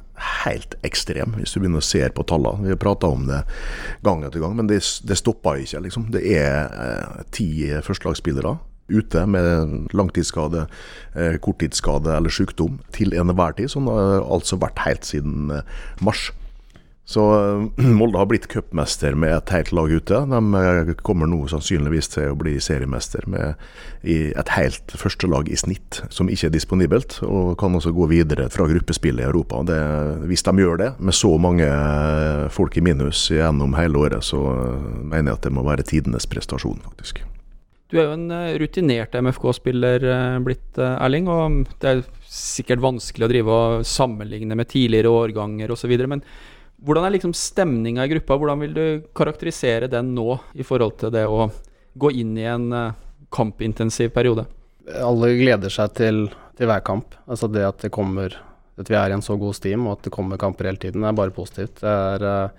helt 0.44 0.76
ekstrem, 0.84 1.38
hvis 1.40 1.56
du 1.56 1.62
begynner 1.62 1.80
å 1.80 1.88
se 1.88 2.04
på 2.12 2.28
tallene. 2.28 2.68
Vi 2.68 2.76
har 2.76 2.82
prata 2.84 3.08
om 3.08 3.24
det 3.30 3.46
gang 4.04 4.28
etter 4.28 4.44
gang, 4.44 4.58
men 4.60 4.68
det, 4.68 4.82
det 5.08 5.20
stopper 5.20 5.64
ikke. 5.64 5.86
liksom. 5.88 6.10
Det 6.12 6.24
er 6.36 6.68
eh, 6.68 7.24
ti 7.36 7.48
førstelagsspillere 7.88 8.58
ute 8.88 9.26
med 9.26 9.90
langtidsskade, 9.94 10.68
eh, 11.14 11.38
korttidsskade 11.42 12.16
eller 12.18 12.30
sykdom 12.30 12.80
til 12.94 13.14
enhver 13.18 13.58
tid. 13.58 13.72
Sånn 13.74 13.90
har 13.90 14.22
altså 14.22 14.60
vært 14.62 14.84
helt 14.86 15.08
siden 15.08 15.52
eh, 15.52 15.78
mars. 16.06 16.30
Så 17.06 17.24
eh, 17.34 17.86
Molde 17.98 18.22
har 18.22 18.30
blitt 18.30 18.46
cupmester 18.52 19.18
med 19.18 19.34
et 19.34 19.54
helt 19.56 19.74
lag 19.74 19.90
ute. 19.90 20.22
De 20.30 20.96
kommer 21.02 21.30
nå 21.30 21.42
sannsynligvis 21.50 22.12
til 22.14 22.30
å 22.30 22.38
bli 22.38 22.60
seriemester 22.62 23.26
med 23.26 23.58
et 24.06 24.52
helt 24.54 24.94
førstelag 24.94 25.50
i 25.50 25.58
snitt, 25.58 26.04
som 26.14 26.30
ikke 26.30 26.52
er 26.52 26.54
disponibelt. 26.54 27.18
Og 27.26 27.56
kan 27.58 27.74
også 27.74 27.94
gå 27.96 28.06
videre 28.14 28.52
fra 28.54 28.70
gruppespillet 28.70 29.26
i 29.26 29.30
Europa. 29.32 29.64
Det, 29.66 29.80
hvis 30.30 30.46
de 30.46 30.54
gjør 30.62 30.82
det, 30.84 30.92
med 31.02 31.18
så 31.18 31.34
mange 31.42 31.72
folk 32.54 32.78
i 32.78 32.86
minus 32.86 33.32
gjennom 33.34 33.74
hele 33.80 34.06
året, 34.06 34.30
så 34.30 34.44
mener 35.02 35.32
jeg 35.32 35.40
at 35.40 35.50
det 35.50 35.58
må 35.58 35.66
være 35.66 35.90
tidenes 35.90 36.30
prestasjon, 36.30 36.86
faktisk. 36.86 37.26
Du 37.92 38.00
er 38.00 38.08
jo 38.08 38.16
en 38.16 38.32
eh, 38.34 38.56
rutinert 38.58 39.14
MFK-spiller 39.14 40.06
eh, 40.10 40.38
blitt, 40.46 40.68
eh, 40.82 40.96
Erling. 41.06 41.30
Og 41.30 41.62
det 41.82 41.92
er 41.92 42.04
sikkert 42.26 42.82
vanskelig 42.84 43.28
å 43.28 43.32
drive 43.32 43.58
og 43.58 43.86
sammenligne 43.86 44.58
med 44.58 44.72
tidligere 44.72 45.12
årganger 45.14 45.74
osv. 45.76 45.94
Men 46.10 46.24
hvordan 46.86 47.06
er 47.06 47.16
liksom 47.16 47.36
stemninga 47.38 48.08
i 48.08 48.14
gruppa? 48.16 48.40
Hvordan 48.42 48.66
vil 48.66 48.74
du 48.76 48.86
karakterisere 49.18 49.90
den 49.92 50.16
nå, 50.18 50.40
i 50.58 50.66
forhold 50.66 50.98
til 51.04 51.14
det 51.14 51.28
å 51.30 51.46
gå 51.96 52.12
inn 52.18 52.34
i 52.42 52.50
en 52.50 52.68
kampintensiv 53.34 54.12
periode? 54.16 54.48
Alle 55.00 55.32
gleder 55.38 55.72
seg 55.74 55.94
til, 55.98 56.26
til 56.58 56.70
hver 56.70 56.84
kamp. 56.86 57.16
Altså 57.30 57.50
det 57.50 57.64
at 57.66 57.86
det 57.86 57.94
kommer 57.94 58.34
At 58.76 58.90
vi 58.92 58.98
er 59.00 59.08
i 59.08 59.16
en 59.16 59.24
så 59.24 59.38
god 59.40 59.56
steam, 59.56 59.86
og 59.88 59.94
at 59.96 60.08
det 60.10 60.12
kommer 60.12 60.36
kamper 60.36 60.68
hele 60.68 60.82
tiden, 60.82 61.06
er 61.08 61.16
bare 61.16 61.32
positivt. 61.32 61.78
Det 61.80 61.88
er 61.88 62.50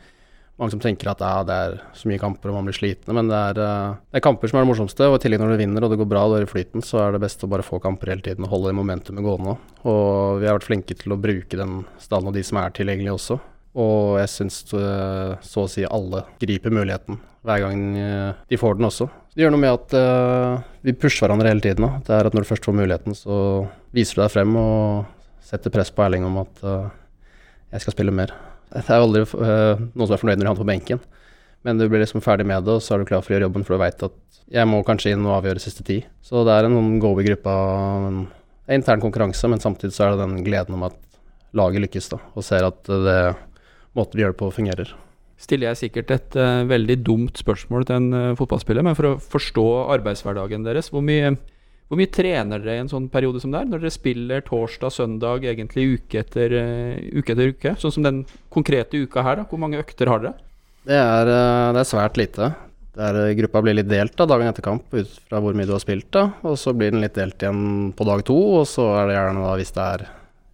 mange 0.56 0.72
som 0.72 0.80
tenker 0.80 1.10
at 1.10 1.20
ja, 1.20 1.42
det 1.44 1.56
er 1.66 1.74
så 1.96 2.08
mye 2.08 2.20
kamper 2.20 2.48
og 2.48 2.58
man 2.58 2.68
blir 2.68 2.76
slitne, 2.76 3.12
men 3.16 3.28
det 3.28 3.36
er, 3.36 3.58
eh, 3.60 3.96
det 4.08 4.20
er, 4.20 4.24
kamper 4.24 4.48
som 4.48 4.58
er 4.58 4.64
det 4.64 4.70
morsomste. 4.70 5.08
Og 5.10 5.18
i 5.18 5.24
tillegg 5.24 5.42
når 5.42 5.52
du 5.52 5.60
vinner 5.60 5.84
og 5.84 5.92
det 5.92 5.98
går 6.00 6.08
bra 6.08 6.22
og 6.24 6.32
du 6.32 6.38
er 6.38 6.46
i 6.46 6.48
flyten, 6.48 6.84
så 6.84 7.02
er 7.04 7.12
det 7.12 7.20
best 7.26 7.44
å 7.44 7.50
bare 7.52 7.66
få 7.66 7.80
kamper 7.84 8.14
hele 8.14 8.24
tiden 8.24 8.46
og 8.46 8.54
holde 8.54 8.72
det 8.72 8.78
momentumet 8.78 9.26
gående. 9.26 9.58
Og 9.84 10.40
vi 10.40 10.48
har 10.48 10.56
vært 10.56 10.70
flinke 10.70 10.96
til 10.96 11.12
å 11.12 11.20
bruke 11.20 11.60
den 11.60 11.84
stallen 12.00 12.32
og 12.32 12.38
de 12.38 12.46
som 12.46 12.62
er 12.62 12.72
tilgjengelige 12.76 13.18
også. 13.18 13.38
Og 13.76 14.16
jeg 14.22 14.32
syns 14.32 14.62
eh, 14.72 15.36
så 15.44 15.66
å 15.66 15.70
si 15.70 15.84
alle 15.84 16.25
griper 16.40 16.72
muligheten 16.72 17.20
hver 17.46 17.62
gang 17.62 17.84
eh, 18.00 18.40
de 18.48 18.58
får 18.58 18.80
den 18.80 18.88
også. 18.88 19.10
Det 19.36 19.44
gjør 19.44 19.52
noe 19.52 19.60
med 19.66 19.75
at 19.76 19.92
vi 20.80 20.94
pusher 20.96 21.26
hverandre 21.26 21.50
hele 21.52 21.60
tiden. 21.60 21.84
Det 22.06 22.14
er 22.16 22.25
at 22.25 22.32
når 22.32 22.46
du 22.46 22.48
først 22.48 22.64
får 22.64 22.78
muligheten, 22.78 23.12
så 23.12 23.36
viser 23.92 24.16
du 24.16 24.22
deg 24.25 24.32
frem 24.32 24.56
og 24.56 25.42
setter 25.44 25.75
press 25.75 25.92
på 25.92 26.06
Erling 26.06 26.25
om 26.25 26.40
at 26.40 26.62
jeg 26.64 27.84
skal 27.84 27.92
spille 27.92 28.16
mer. 28.16 28.32
Det 28.73 28.82
er 28.85 29.02
aldri 29.02 29.23
uh, 29.25 29.82
noen 29.92 30.06
som 30.06 30.16
er 30.16 30.23
fornøyd 30.23 30.40
når 30.40 30.44
de 30.44 30.50
havner 30.50 30.62
på 30.62 30.68
benken, 30.68 31.02
men 31.66 31.80
du 31.80 31.87
blir 31.90 32.02
liksom 32.02 32.23
ferdig 32.25 32.46
med 32.49 32.66
det, 32.66 32.76
og 32.78 32.85
så 32.85 32.94
er 32.94 33.02
du 33.02 33.08
klar 33.08 33.23
for 33.25 33.32
å 33.32 33.37
gjøre 33.37 33.49
jobben, 33.49 33.64
for 33.66 33.76
du 33.76 33.82
veit 33.82 34.06
at 34.06 34.42
jeg 34.54 34.70
må 34.70 34.82
kanskje 34.87 35.14
inn 35.14 35.25
og 35.26 35.38
avgjøre 35.40 35.62
siste 35.62 35.87
ti. 35.87 36.00
Så 36.23 36.44
det 36.46 36.54
er 36.54 36.68
en 36.68 36.76
sånn 36.76 37.00
go 37.02 37.11
i 37.18 37.26
gruppa, 37.26 37.54
en 38.11 38.20
intern 38.76 39.02
konkurranse, 39.02 39.50
men 39.50 39.62
samtidig 39.62 39.96
så 39.96 40.06
er 40.06 40.14
det 40.14 40.23
den 40.23 40.44
gleden 40.46 40.76
om 40.78 40.87
at 40.87 40.99
laget 41.56 41.87
lykkes, 41.87 42.12
da, 42.12 42.20
og 42.35 42.46
ser 42.46 42.66
at 42.68 42.87
det 42.87 43.18
måten 43.96 44.18
vi 44.18 44.25
gjør 44.25 44.35
det 44.35 44.40
på, 44.42 44.52
fungerer. 44.54 44.94
Stiller 45.40 45.70
jeg 45.70 45.80
sikkert 45.82 46.12
et 46.14 46.38
uh, 46.40 46.64
veldig 46.68 46.96
dumt 47.04 47.40
spørsmål 47.40 47.85
til 47.88 47.99
en 47.99 48.08
uh, 48.14 48.37
fotballspiller, 48.38 48.85
men 48.87 48.96
for 48.96 49.11
å 49.11 49.18
forstå 49.20 49.66
arbeidshverdagen 49.96 50.64
deres, 50.64 50.88
hvor 50.92 51.04
mye 51.04 51.35
hvor 51.87 52.00
mye 52.00 52.11
trener 52.11 52.62
dere 52.62 52.81
i 52.81 52.83
en 52.83 52.90
sånn 52.90 53.07
periode 53.12 53.38
som 53.43 53.52
det 53.55 53.61
er, 53.61 53.66
når 53.71 53.85
dere 53.85 53.95
spiller 53.95 54.43
torsdag, 54.47 54.90
søndag, 54.90 55.45
egentlig 55.47 55.85
uke 55.95 56.19
etter, 56.19 56.55
uh, 56.59 56.97
uke 57.14 57.35
etter 57.35 57.52
uke? 57.55 57.75
Sånn 57.78 57.95
som 57.95 58.07
den 58.07 58.25
konkrete 58.52 58.99
uka 58.99 59.23
her, 59.23 59.38
da. 59.38 59.45
Hvor 59.47 59.61
mange 59.62 59.78
økter 59.78 60.11
har 60.11 60.25
dere? 60.25 60.35
Det 60.87 60.97
er, 60.99 61.31
uh, 61.31 61.75
det 61.76 61.85
er 61.85 61.88
svært 61.93 62.19
lite. 62.19 62.49
Er, 62.99 63.21
uh, 63.23 63.35
gruppa 63.38 63.62
blir 63.62 63.78
litt 63.78 63.90
delt 63.90 64.16
da, 64.19 64.26
dagen 64.26 64.50
etter 64.50 64.66
kamp 64.66 64.97
ut 64.97 65.12
fra 65.28 65.38
hvor 65.45 65.55
mye 65.55 65.69
du 65.69 65.76
har 65.76 65.85
spilt. 65.85 66.09
da, 66.16 66.25
Og 66.43 66.59
så 66.59 66.75
blir 66.75 66.90
den 66.90 67.05
litt 67.07 67.14
delt 67.14 67.38
igjen 67.38 67.93
på 67.95 68.07
dag 68.09 68.25
to, 68.26 68.38
og 68.62 68.66
så 68.71 68.88
er 68.97 69.07
det 69.07 69.19
gjerne 69.21 69.45
da 69.47 69.52
hvis 69.61 69.75
det 69.76 69.87
er 69.95 70.07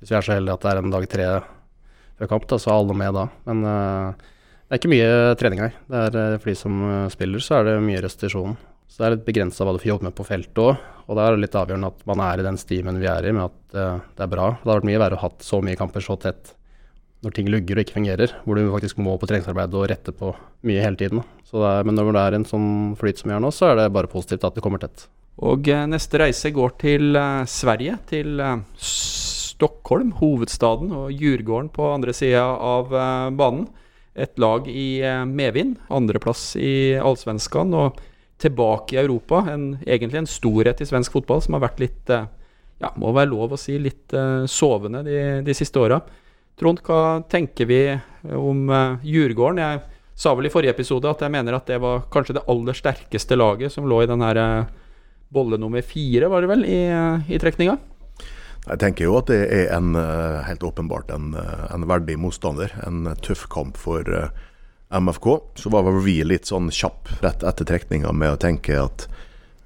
Hvis 0.02 0.10
vi 0.10 0.16
er 0.18 0.26
så 0.26 0.34
heldige 0.34 0.58
at 0.58 0.66
det 0.66 0.70
er 0.72 0.82
en 0.82 0.92
dag 0.92 1.06
tre 1.08 1.30
før 2.18 2.28
kamp, 2.28 2.44
da, 2.50 2.58
så 2.60 2.74
er 2.74 2.82
alle 2.82 2.98
med 2.98 3.16
da. 3.16 3.24
Men 3.46 3.64
det 3.64 4.74
er 4.74 4.80
ikke 4.80 4.90
mye 4.90 5.10
trening 5.40 5.60
her. 5.62 5.80
Det 5.88 6.04
er 6.26 6.36
For 6.42 6.50
de 6.50 6.56
som 6.58 6.84
spiller, 7.14 7.40
så 7.40 7.60
er 7.60 7.70
det 7.70 7.76
mye 7.86 8.02
restitusjon. 8.02 8.56
Så 8.92 9.00
det 9.00 9.06
er 9.06 9.14
litt 9.14 9.24
begrensa 9.24 9.64
hva 9.64 9.72
du 9.72 9.80
får 9.80 9.88
jobbe 9.94 10.04
med 10.10 10.16
på 10.18 10.24
feltet 10.28 10.58
òg. 10.60 10.88
Og 11.08 11.16
det 11.16 11.24
er 11.24 11.38
litt 11.40 11.54
avgjørende 11.56 11.88
at 11.94 12.02
man 12.08 12.20
er 12.24 12.40
i 12.40 12.44
den 12.44 12.58
stimen 12.60 12.98
vi 13.00 13.08
er 13.08 13.24
i, 13.24 13.32
med 13.32 13.46
at 13.48 13.76
uh, 13.78 14.02
det 14.18 14.26
er 14.26 14.32
bra. 14.34 14.50
Det 14.58 14.68
har 14.68 14.80
vært 14.82 14.88
mye 14.90 15.00
verre 15.00 15.16
å 15.16 15.22
ha 15.22 15.30
hatt 15.30 15.46
så 15.46 15.62
mye 15.64 15.78
kamper 15.80 16.04
så 16.04 16.18
tett 16.20 16.52
når 17.22 17.36
ting 17.36 17.48
lugger 17.48 17.78
og 17.78 17.84
ikke 17.84 17.96
fungerer, 17.96 18.34
hvor 18.42 18.58
du 18.58 18.66
faktisk 18.72 18.98
må 19.00 19.14
på 19.16 19.28
treningsarbeid 19.30 19.74
og 19.78 19.86
rette 19.92 20.12
på 20.16 20.32
mye 20.66 20.82
hele 20.82 20.98
tiden. 20.98 21.22
Er, 21.52 21.86
men 21.86 21.94
når 21.94 22.10
det 22.16 22.22
er 22.22 22.36
en 22.36 22.46
sånn 22.48 22.70
flyt 22.98 23.20
som 23.20 23.30
vi 23.30 23.36
har 23.36 23.42
nå, 23.44 23.52
så 23.54 23.70
er 23.70 23.78
det 23.78 23.92
bare 23.94 24.10
positivt 24.10 24.44
at 24.48 24.56
det 24.58 24.64
kommer 24.64 24.82
tett. 24.82 25.06
Og 25.42 25.68
eh, 25.70 25.84
neste 25.88 26.18
reise 26.20 26.50
går 26.52 26.74
til 26.82 27.16
uh, 27.16 27.46
Sverige, 27.48 27.96
til 28.10 28.42
uh, 28.42 28.58
Stockholm, 28.76 30.12
hovedstaden, 30.18 30.90
og 30.98 31.14
Djurgården 31.14 31.70
på 31.72 31.88
andre 31.94 32.14
sida 32.16 32.42
av 32.42 32.90
banen. 33.38 33.68
Et 34.12 34.32
lag 34.42 34.66
i 34.68 35.00
medvind, 35.24 35.78
andreplass 35.88 36.50
i 36.60 36.98
Allsvenskan 37.00 37.70
og 37.78 38.02
tilbake 38.42 38.96
i 38.96 39.00
Europa. 39.02 39.44
En, 39.52 39.76
egentlig 39.86 40.22
en 40.22 40.30
storhet 40.30 40.82
i 40.82 40.88
svensk 40.88 41.14
fotball 41.14 41.42
som 41.44 41.56
har 41.56 41.64
vært 41.64 41.82
litt 41.82 42.12
eh, 42.12 42.26
ja, 42.82 42.90
må 42.98 43.12
være 43.14 43.30
lov 43.30 43.54
å 43.54 43.60
si 43.60 43.76
litt 43.78 44.12
uh, 44.16 44.42
sovende 44.50 45.04
de, 45.06 45.18
de 45.46 45.54
siste 45.56 45.78
åra. 45.80 46.00
Trond, 46.58 46.82
hva 46.84 47.22
tenker 47.30 47.68
vi 47.68 47.80
om 48.34 48.66
uh, 48.70 48.98
Djurgården? 49.06 49.62
Jeg 49.62 49.82
sa 50.18 50.34
vel 50.36 50.48
i 50.48 50.52
forrige 50.52 50.74
episode 50.74 51.10
at 51.10 51.22
jeg 51.24 51.32
mener 51.32 51.56
at 51.56 51.70
det 51.70 51.78
var 51.82 52.04
kanskje 52.12 52.36
det 52.38 52.44
aller 52.50 52.76
sterkeste 52.76 53.38
laget 53.38 53.74
som 53.74 53.86
lå 53.88 54.02
i 54.02 54.10
den 54.10 54.24
her 54.26 54.40
uh, 54.42 54.98
bolle 55.32 55.56
nummer 55.60 55.84
fire, 55.86 56.28
var 56.28 56.44
det 56.44 56.50
vel, 56.50 56.66
i, 56.68 56.82
i 57.32 57.40
trekninga? 57.40 57.78
Jeg 58.62 58.78
tenker 58.78 59.08
jo 59.08 59.14
at 59.18 59.30
det 59.30 59.40
er 59.46 59.70
en, 59.74 59.96
helt 60.46 60.62
åpenbart 60.62 61.08
en, 61.10 61.32
en, 61.34 61.86
verdig 61.90 62.14
motstander. 62.20 62.70
En 62.86 63.08
tøff 63.24 63.48
kamp 63.50 63.80
for 63.80 64.06
MFK. 64.92 65.28
Så 65.54 65.72
var 65.72 65.88
vi 66.04 66.18
litt 66.24 66.50
sånn 66.50 66.70
kjapp 66.72 67.10
rett 67.24 67.44
etter 67.46 67.68
trekninga 67.68 68.12
med 68.12 68.34
å 68.34 68.40
tenke 68.40 68.78
at 68.80 69.06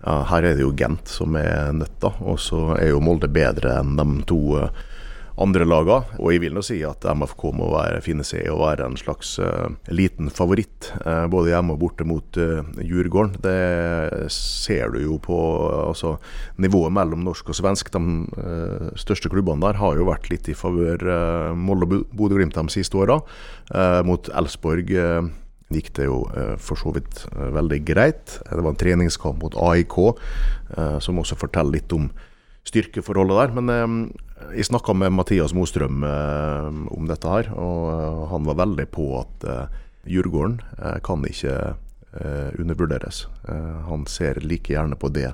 ja, 0.05 0.21
her 0.31 0.45
er 0.45 0.55
det 0.57 0.63
jo 0.63 0.75
Gent 0.77 1.09
som 1.11 1.37
er 1.41 1.73
nødt, 1.75 1.97
da. 2.03 2.13
Og 2.23 2.39
så 2.41 2.77
er 2.77 2.93
jo 2.93 3.03
Molde 3.03 3.31
bedre 3.33 3.79
enn 3.81 3.97
de 3.99 4.07
to 4.29 4.41
andre 5.43 5.67
lagene. 5.69 6.17
Og 6.21 6.33
jeg 6.33 6.43
vil 6.43 6.57
nå 6.57 6.63
si 6.65 6.79
at 6.87 7.05
MFK 7.05 7.45
må 7.57 7.69
være, 7.75 8.03
finne 8.05 8.25
seg 8.27 8.47
i 8.47 8.53
å 8.53 8.59
være 8.61 8.87
en 8.89 8.99
slags 9.01 9.37
uh, 9.43 9.69
liten 9.93 10.31
favoritt, 10.33 10.91
uh, 11.05 11.27
både 11.33 11.53
hjemme 11.53 11.77
og 11.77 11.83
borte 11.83 12.07
mot 12.09 12.41
uh, 12.41 12.63
Djurgården. 12.81 13.37
Det 13.45 14.31
ser 14.33 14.95
du 14.95 15.01
jo 15.05 15.19
på 15.23 15.39
altså, 15.83 16.17
nivået 16.63 16.95
mellom 16.97 17.25
norsk 17.27 17.53
og 17.53 17.59
svensk. 17.61 17.93
De 17.93 18.93
største 18.99 19.31
klubbene 19.33 19.65
der 19.67 19.81
har 19.81 19.99
jo 19.99 20.09
vært 20.09 20.31
litt 20.33 20.49
i 20.51 20.57
favør 20.57 21.03
Molde 21.57 21.87
og 21.87 22.15
Bodø-Glimt 22.17 22.57
de 22.57 22.73
siste 22.73 22.99
åra. 22.99 23.19
mot 24.07 24.29
Elsborg 24.35 24.91
gikk 25.73 25.91
det 25.99 26.07
jo 26.07 26.21
for 26.63 26.79
så 26.81 26.93
vidt 26.95 27.25
veldig 27.33 27.81
greit. 27.87 28.39
Det 28.43 28.63
var 28.63 28.73
en 28.73 28.81
treningskamp 28.81 29.43
mot 29.43 29.59
AIK, 29.71 29.97
som 31.05 31.23
også 31.23 31.39
forteller 31.41 31.79
litt 31.79 31.95
om 31.97 32.09
styrkeforholdet 32.67 33.39
der. 33.41 33.57
Men 33.59 33.73
eh, 33.73 34.59
jeg 34.59 34.69
snakka 34.71 34.95
med 34.99 35.15
Mathias 35.17 35.55
Mostrøm 35.57 36.05
eh, 36.07 36.69
om 36.95 37.09
dette 37.09 37.33
her, 37.33 37.51
og 37.55 37.91
eh, 37.95 38.23
han 38.33 38.47
var 38.49 38.61
veldig 38.63 38.89
på 38.95 39.11
at 39.23 39.47
eh, 39.49 39.83
Djurgården 40.07 40.61
eh, 40.79 40.99
kan 41.07 41.25
ikke 41.27 41.55
eh, 41.75 42.51
undervurderes. 42.59 43.27
han 43.47 44.07
ser 44.11 44.41
like 44.43 44.73
gjerne 44.73 44.97
på 44.99 45.11
det 45.15 45.33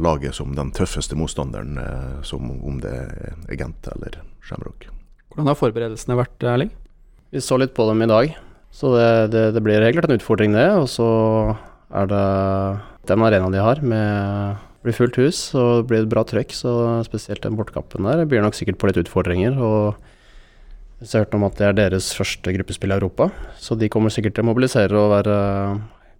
laget 0.00 0.34
som 0.34 0.54
den 0.56 0.70
tøffeste 0.72 1.16
motstanderen, 1.16 1.76
som 2.24 2.48
om 2.48 2.78
det 2.80 2.92
er 2.96 3.58
Gent 3.60 3.88
eller 3.92 4.16
Shamrock. 4.40 4.86
Hvordan 5.28 5.50
har 5.50 5.58
forberedelsene 5.60 6.16
vært, 6.16 6.46
Erling? 6.48 6.70
Vi 7.30 7.42
så 7.44 7.58
litt 7.60 7.74
på 7.76 7.84
dem 7.90 8.00
i 8.00 8.08
dag, 8.08 8.32
så 8.72 8.94
det, 8.96 9.08
det, 9.34 9.42
det 9.52 9.62
blir 9.64 9.84
helt 9.84 9.98
klart 9.98 10.08
en 10.08 10.16
utfordring, 10.16 10.56
det. 10.56 10.66
Og 10.80 10.88
så 10.88 11.08
er 11.92 12.08
det 12.08 12.22
den 13.12 13.24
arenaen 13.28 13.52
de 13.52 13.62
har, 13.62 13.82
med 13.84 14.65
blir 14.86 14.96
fullt 14.96 15.18
hus 15.20 15.40
og 15.58 15.82
det 15.82 15.88
blir 15.90 16.04
et 16.04 16.10
bra 16.12 16.24
trøkk, 16.26 16.54
så 16.56 16.72
spesielt 17.06 17.44
den 17.44 17.58
bortkampen 17.58 18.06
der 18.06 18.24
blir 18.28 18.44
nok 18.44 18.56
sikkert 18.58 18.80
på 18.80 18.90
litt 18.90 19.02
utfordringer. 19.04 19.58
og 19.58 19.96
jeg 20.96 21.10
har 21.12 21.26
hørt 21.26 21.34
om 21.36 21.44
at 21.44 21.58
det 21.58 21.66
er 21.66 21.74
deres 21.76 22.08
første 22.16 22.52
gruppespill 22.56 22.94
i 22.94 22.96
Europa, 22.96 23.28
så 23.60 23.76
de 23.76 23.90
kommer 23.92 24.08
sikkert 24.08 24.38
til 24.38 24.46
å 24.46 24.48
mobilisere 24.48 24.96
og 24.96 25.10
være 25.12 25.34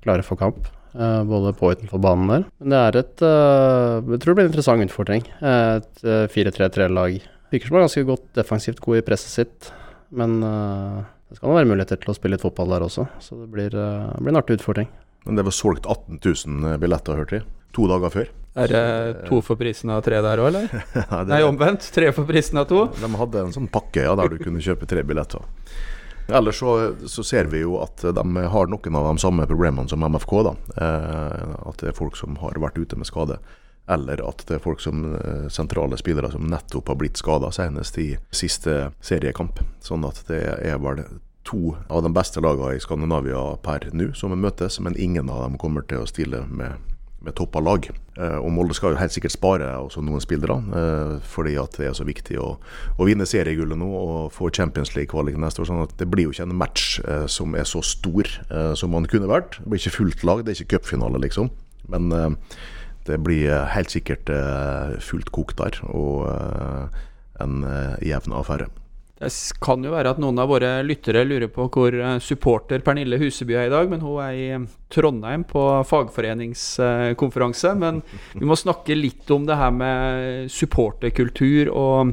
klare 0.04 0.26
for 0.26 0.36
kamp. 0.36 0.68
Eh, 0.96 1.22
både 1.28 1.52
på 1.56 1.68
og 1.68 1.76
utenfor 1.76 2.00
banen 2.00 2.30
der. 2.30 2.44
Men 2.60 2.72
det 2.72 2.78
er 2.80 2.98
et 3.02 3.24
eh, 3.26 4.12
Jeg 4.14 4.20
tror 4.22 4.30
det 4.30 4.36
blir 4.38 4.46
en 4.46 4.52
interessant 4.52 4.84
utfordring. 4.86 5.26
Et 5.44 6.04
4-3-3-lag. 6.32 7.18
Eh, 7.20 7.32
Virker 7.52 7.68
som 7.68 7.78
er 7.78 7.84
ganske 7.84 8.06
godt 8.08 8.28
defensivt 8.38 8.80
god 8.82 9.00
i 9.00 9.04
presset 9.06 9.30
sitt, 9.30 9.68
men 10.10 10.40
det 10.42 11.36
skal 11.38 11.54
være 11.54 11.68
muligheter 11.70 12.00
til 12.02 12.10
å 12.10 12.14
spille 12.16 12.34
litt 12.34 12.42
fotball 12.42 12.72
der 12.74 12.82
også, 12.82 13.04
så 13.22 13.38
det 13.38 13.46
blir, 13.52 13.70
det 13.70 14.18
blir 14.18 14.32
en 14.32 14.40
artig 14.40 14.56
utfordring. 14.58 14.88
Men 15.28 15.38
det 15.38 15.44
var 15.46 15.54
solgt 15.54 15.86
18 15.86 16.18
000 16.18 16.80
billetter, 16.82 17.20
hørte 17.22 17.38
jeg. 17.38 17.46
To 17.76 17.86
dager 17.90 18.12
før. 18.12 18.30
Er 18.56 18.72
det 18.72 18.84
to 19.26 19.42
for 19.44 19.60
prisen 19.60 19.90
av 19.92 20.00
tre 20.06 20.22
der 20.24 20.40
òg, 20.40 20.48
eller? 20.48 20.70
ja, 20.96 21.18
Nei, 21.28 21.42
omvendt. 21.44 21.90
Tre 21.92 22.08
for 22.16 22.28
prisen 22.28 22.56
av 22.56 22.70
to? 22.70 22.86
De 22.96 23.10
hadde 23.20 23.42
en 23.44 23.52
sånn 23.52 23.68
pakke 23.72 24.06
ja, 24.06 24.14
der 24.16 24.32
du 24.32 24.40
kunne 24.40 24.64
kjøpe 24.64 24.88
tre 24.88 25.04
billetter. 25.04 25.44
Ellers 26.26 26.58
så, 26.58 26.94
så, 27.06 27.22
ser 27.22 27.44
vi 27.52 27.60
jo 27.60 27.76
at 27.84 28.02
de 28.02 28.46
har 28.50 28.72
noen 28.72 28.96
av 28.98 29.10
de 29.12 29.22
samme 29.22 29.46
problemene 29.46 29.88
som 29.92 30.02
MFK. 30.02 30.32
da. 30.48 30.54
Eh, 30.80 31.52
at 31.68 31.84
det 31.84 31.92
er 31.92 32.00
folk 32.00 32.16
som 32.18 32.40
har 32.40 32.58
vært 32.58 32.80
ute 32.80 32.98
med 32.98 33.06
skade. 33.06 33.38
Eller 33.92 34.24
at 34.24 34.42
det 34.48 34.56
er 34.56 34.64
folk 34.64 34.80
som 34.82 35.04
eh, 35.14 35.46
sentrale 35.52 36.00
spillere 36.00 36.32
som 36.32 36.48
nettopp 36.50 36.90
har 36.90 36.98
blitt 36.98 37.20
skada, 37.20 37.52
senest 37.54 38.00
i 38.02 38.08
siste 38.34 38.90
seriekamp. 39.04 39.60
Sånn 39.84 40.08
at 40.08 40.24
det 40.32 40.42
er 40.64 40.80
vel 40.82 41.04
to 41.46 41.76
av 41.86 42.02
de 42.02 42.10
beste 42.10 42.42
lagene 42.42 42.74
i 42.74 42.82
Skandinavia 42.82 43.44
per 43.62 43.86
nå 43.94 44.10
som 44.18 44.34
møtes, 44.34 44.80
men 44.82 44.98
ingen 44.98 45.30
av 45.30 45.44
dem 45.44 45.60
kommer 45.62 45.86
til 45.86 46.02
å 46.02 46.10
stille 46.10 46.42
med 46.50 46.95
med 47.26 47.34
toppa 47.36 47.60
lag. 47.60 47.88
Eh, 48.16 48.38
og 48.38 48.48
Molde 48.54 48.76
skal 48.76 48.94
jo 48.94 49.00
helt 49.00 49.14
sikkert 49.14 49.34
spare 49.34 49.68
også 49.80 50.02
noen 50.04 50.22
spillere, 50.22 50.56
eh, 50.78 51.16
fordi 51.26 51.56
at 51.60 51.76
det 51.80 51.90
er 51.90 51.96
så 51.98 52.06
viktig 52.06 52.38
å, 52.40 52.54
å 52.96 53.08
vinne 53.08 53.26
seriegullet 53.28 53.78
nå 53.80 53.88
og 53.98 54.30
få 54.34 54.52
Champions 54.54 54.94
League-kvaliken 54.96 55.42
neste 55.44 55.62
år. 55.62 55.70
sånn 55.70 55.84
at 55.84 55.96
Det 55.98 56.08
blir 56.10 56.28
jo 56.28 56.34
ikke 56.34 56.46
en 56.48 56.56
match 56.56 57.00
eh, 57.04 57.26
som 57.26 57.54
er 57.58 57.68
så 57.68 57.82
stor 57.84 58.30
som 58.78 58.90
man 58.94 59.06
kunne 59.10 59.28
vært. 59.28 59.58
Det 59.58 59.68
blir 59.68 59.80
ikke 59.82 59.98
fullt 59.98 60.24
lag, 60.24 60.44
det 60.44 60.52
er 60.52 60.62
ikke 60.62 60.78
cupfinale, 60.78 61.20
liksom. 61.20 61.50
Men 61.90 62.10
det 63.06 63.18
blir 63.22 63.52
helt 63.70 63.92
sikkert 63.92 64.30
fullt 65.04 65.30
kokt 65.34 65.60
der, 65.60 65.78
og 65.86 66.26
en 67.42 67.66
jevn 68.02 68.34
affære. 68.34 68.68
Det 69.16 69.30
kan 69.64 69.80
jo 69.80 69.94
være 69.94 70.10
at 70.12 70.18
noen 70.20 70.36
av 70.42 70.50
våre 70.50 70.70
lyttere 70.84 71.22
lurer 71.24 71.48
på 71.48 71.70
hvor 71.72 71.94
eh, 71.96 72.18
supporter 72.20 72.82
Pernille 72.84 73.16
Huseby 73.16 73.54
er 73.56 73.70
i 73.70 73.72
dag, 73.72 73.88
men 73.88 74.02
hun 74.04 74.18
er 74.20 74.32
i 74.36 74.48
eh, 74.52 74.66
Trondheim 74.92 75.46
på 75.48 75.62
fagforeningskonferanse. 75.88 77.72
Men 77.80 78.02
vi 78.34 78.44
må 78.44 78.58
snakke 78.60 78.98
litt 78.98 79.30
om 79.32 79.48
det 79.48 79.56
her 79.56 79.72
med 79.72 80.52
supporterkultur 80.52 81.72
og 81.72 82.12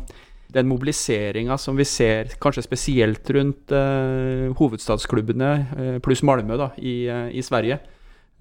den 0.54 0.70
mobiliseringa 0.70 1.58
som 1.58 1.76
vi 1.76 1.86
ser, 1.88 2.32
kanskje 2.42 2.66
spesielt 2.66 3.30
rundt 3.36 3.74
eh, 3.74 4.48
hovedstadsklubbene, 4.60 5.52
eh, 5.76 6.00
pluss 6.04 6.24
Malmö, 6.24 6.56
da, 6.60 6.72
i, 6.78 7.04
i 7.10 7.44
Sverige. 7.44 7.80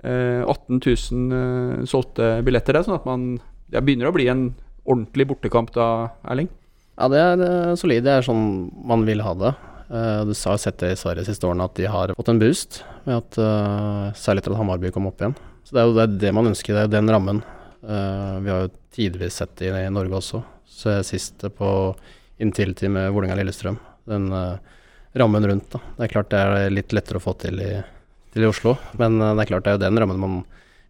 Eh, 0.02 0.42
18 0.44 0.78
000 0.78 1.86
solgte 1.88 2.34
billetter 2.46 2.76
der, 2.76 2.86
sånn 2.86 2.98
at 2.98 3.04
man 3.06 3.26
Det 3.72 3.80
begynner 3.80 4.10
å 4.10 4.12
bli 4.14 4.26
en 4.28 4.50
ordentlig 4.84 5.24
bortekamp 5.30 5.70
da, 5.72 5.86
Erling? 6.28 6.50
Ja, 6.98 7.08
det 7.08 7.20
er, 7.20 7.36
det 7.40 7.50
solid. 7.80 8.04
Det 8.04 8.16
er 8.18 8.26
sånn 8.26 8.44
man 8.88 9.06
vil 9.08 9.22
ha 9.24 9.32
det. 9.38 9.52
Du 9.92 10.32
har 10.32 10.60
sett 10.60 10.78
det 10.80 10.94
i 10.94 10.96
Sverige 10.96 11.20
de 11.20 11.28
siste 11.28 11.44
årene 11.44 11.66
at 11.68 11.74
de 11.76 11.88
har 11.90 12.14
fått 12.16 12.30
en 12.32 12.40
boost, 12.40 12.80
med 13.04 13.18
at, 13.18 13.36
uh, 13.36 14.08
særlig 14.16 14.40
etter 14.40 14.54
at 14.54 14.60
Hammarby 14.62 14.92
kom 14.94 15.08
opp 15.10 15.20
igjen. 15.20 15.34
Så 15.66 15.74
det 15.74 15.82
er 15.82 15.88
jo 15.88 15.96
det, 15.98 16.06
det 16.22 16.32
man 16.32 16.48
ønsker, 16.48 16.76
det 16.76 16.84
er 16.86 16.94
den 16.94 17.12
rammen. 17.12 17.42
Uh, 17.84 18.40
vi 18.40 18.52
har 18.52 18.64
jo 18.64 18.72
tidvis 18.96 19.36
sett 19.42 19.52
det 19.60 19.68
i, 19.68 19.82
i 19.84 19.92
Norge 19.92 20.16
også. 20.16 20.40
Så 20.64 20.96
sist 21.04 21.44
på 21.58 21.70
Intility 22.40 22.88
med 22.88 23.12
Vålerenga-Lillestrøm. 23.12 23.76
Den 24.08 24.32
rammen 25.12 25.46
rundt, 25.46 25.68
da. 25.74 25.82
Det 25.98 26.06
er 26.06 26.14
klart 26.14 26.32
det 26.32 26.40
er 26.40 26.72
litt 26.72 26.96
lettere 26.96 27.20
å 27.20 27.22
få 27.22 27.36
til 27.42 27.60
i, 27.62 27.70
til 28.32 28.46
i 28.46 28.48
Oslo, 28.48 28.78
men 28.98 29.20
det 29.20 29.44
er 29.44 29.50
klart 29.52 29.66
det 29.66 29.74
er 29.74 29.76
jo 29.76 29.84
den 29.84 30.00
rammen 30.00 30.22
man 30.24 30.40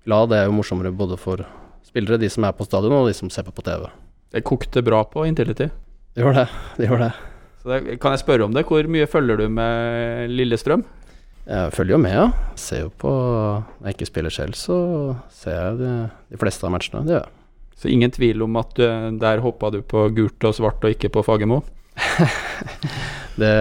vil 0.05 0.15
ha. 0.15 0.23
Det 0.31 0.39
er 0.39 0.47
jo 0.47 0.55
morsommere 0.57 0.95
både 0.95 1.19
for 1.21 1.43
spillere, 1.85 2.23
de 2.23 2.31
som 2.31 2.47
er 2.47 2.55
på 2.57 2.69
stadion, 2.69 2.95
og 3.03 3.11
de 3.11 3.19
som 3.19 3.33
ser 3.33 3.45
på 3.49 3.55
på 3.57 3.67
TV. 3.67 3.91
Det 4.33 4.47
kokte 4.49 4.85
bra 4.87 5.03
på 5.05 5.27
Intility. 5.29 5.69
Det 6.13 6.21
gjør 6.21 6.35
det. 6.37 6.49
det, 6.77 6.89
gjør 6.91 7.01
det. 7.07 7.13
Så 7.63 7.71
det, 7.73 8.01
Kan 8.01 8.13
jeg 8.13 8.21
spørre 8.21 8.45
om 8.45 8.53
det? 8.53 8.67
Hvor 8.69 8.89
mye 8.93 9.07
følger 9.09 9.41
du 9.41 9.47
med 9.49 10.29
Lillestrøm? 10.33 10.85
Jeg 11.47 11.73
følger 11.75 11.97
jo 11.97 12.01
med, 12.05 12.13
ja. 12.15 12.27
Ser 12.55 12.85
jo 12.85 12.91
på 13.03 13.13
Når 13.13 13.89
jeg 13.89 13.97
ikke 13.97 14.11
spiller 14.11 14.35
selv, 14.35 14.55
så 14.55 14.77
ser 15.33 15.57
jeg 15.57 15.79
de, 15.81 15.93
de 16.31 16.41
fleste 16.43 16.69
av 16.69 16.75
matchene. 16.75 17.03
Det 17.09 17.17
gjør 17.17 17.25
jeg. 17.25 17.39
Så 17.83 17.91
ingen 17.91 18.13
tvil 18.15 18.45
om 18.45 18.61
at 18.61 18.77
du, 18.77 18.85
der 19.19 19.43
hoppa 19.43 19.73
du 19.75 19.81
på 19.83 20.05
gult 20.15 20.45
og 20.47 20.55
svart 20.55 20.85
og 20.85 20.93
ikke 20.93 21.11
på 21.17 21.25
Fagermo? 21.27 21.63
det, 23.41 23.55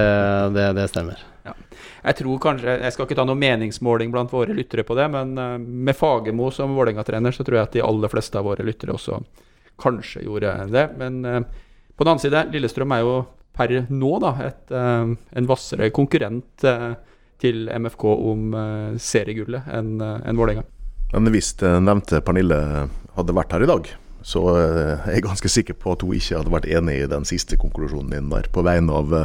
det, 0.53 0.67
det, 0.77 0.85
stemmer. 0.91 1.23
Ja. 1.47 1.55
Jeg 2.03 2.19
tror 2.19 2.43
kanskje, 2.43 2.75
jeg 2.83 2.93
skal 2.93 3.07
ikke 3.07 3.17
ta 3.17 3.25
noen 3.25 3.41
meningsmåling 3.41 4.13
blant 4.13 4.35
våre 4.35 4.53
lyttere 4.53 4.85
på 4.85 4.99
det, 4.99 5.07
men 5.15 5.33
uh, 5.39 5.55
med 5.57 5.97
Fagermo 5.97 6.51
som 6.53 6.75
Vålerenga-trener, 6.77 7.33
så 7.33 7.47
tror 7.47 7.61
jeg 7.61 7.69
at 7.71 7.79
de 7.79 7.87
aller 7.87 8.13
fleste 8.13 8.37
av 8.37 8.45
våre 8.51 8.67
lyttere 8.67 8.93
også 8.93 9.23
kanskje 9.81 10.27
gjorde 10.27 10.53
det. 10.69 10.85
Men 11.01 11.19
uh, 11.25 11.41
på 12.01 12.05
den 12.05 12.15
annen 12.15 12.23
side, 12.23 12.47
Lillestrøm 12.49 12.95
er 12.95 13.03
jo 13.05 13.15
per 13.53 13.71
nå 13.93 14.15
da, 14.23 14.31
et, 14.41 14.71
uh, 14.73 15.11
en 15.37 15.47
hvassere 15.49 15.91
konkurrent 15.93 16.65
uh, 16.65 16.95
til 17.41 17.67
MFK 17.69 18.05
om 18.09 18.55
uh, 18.57 18.93
seriegullet 18.97 19.69
enn 19.69 19.99
en 20.01 20.39
Vålerenga. 20.39 20.65
Men 21.11 21.29
hvis 21.29 21.51
nevnte 21.61 22.23
Pernille 22.25 22.57
hadde 23.17 23.35
vært 23.37 23.53
her 23.53 23.67
i 23.67 23.69
dag, 23.69 23.97
Så 24.21 24.41
er 24.53 25.15
jeg 25.15 25.23
ganske 25.25 25.49
sikker 25.49 25.73
på 25.81 25.95
at 25.95 26.03
hun 26.05 26.13
ikke 26.13 26.37
hadde 26.37 26.51
vært 26.53 26.67
enig 26.69 26.93
i 27.01 27.07
den 27.09 27.23
siste 27.25 27.57
konklusjonen 27.57 28.11
din 28.13 28.29
der, 28.29 28.45
på 28.53 28.61
vegne 28.61 28.93
av 28.93 29.15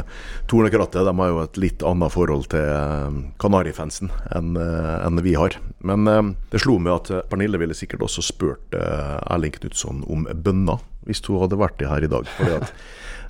Tornekrattet. 0.49 1.05
De 1.05 1.13
har 1.19 1.29
jo 1.29 1.43
et 1.43 1.59
litt 1.61 1.85
annet 1.85 2.09
forhold 2.09 2.47
til 2.49 3.21
Kanarifansen 3.37 4.09
enn 4.33 5.21
vi 5.21 5.35
har. 5.37 5.53
Men 5.85 6.09
det 6.49 6.63
slo 6.65 6.79
meg 6.81 6.95
at 6.95 7.29
Pernille 7.29 7.61
ville 7.61 7.77
sikkert 7.77 8.07
også 8.09 8.25
spurt 8.25 8.73
Erling 8.73 9.53
Knutson 9.59 10.01
om 10.09 10.25
bønner, 10.33 10.81
hvis 11.07 11.23
hun 11.27 11.41
hadde 11.41 11.59
vært 11.59 11.81
her 11.87 12.05
i 12.05 12.11
dag. 12.11 12.29
Fordi 12.37 12.59
at 12.59 12.73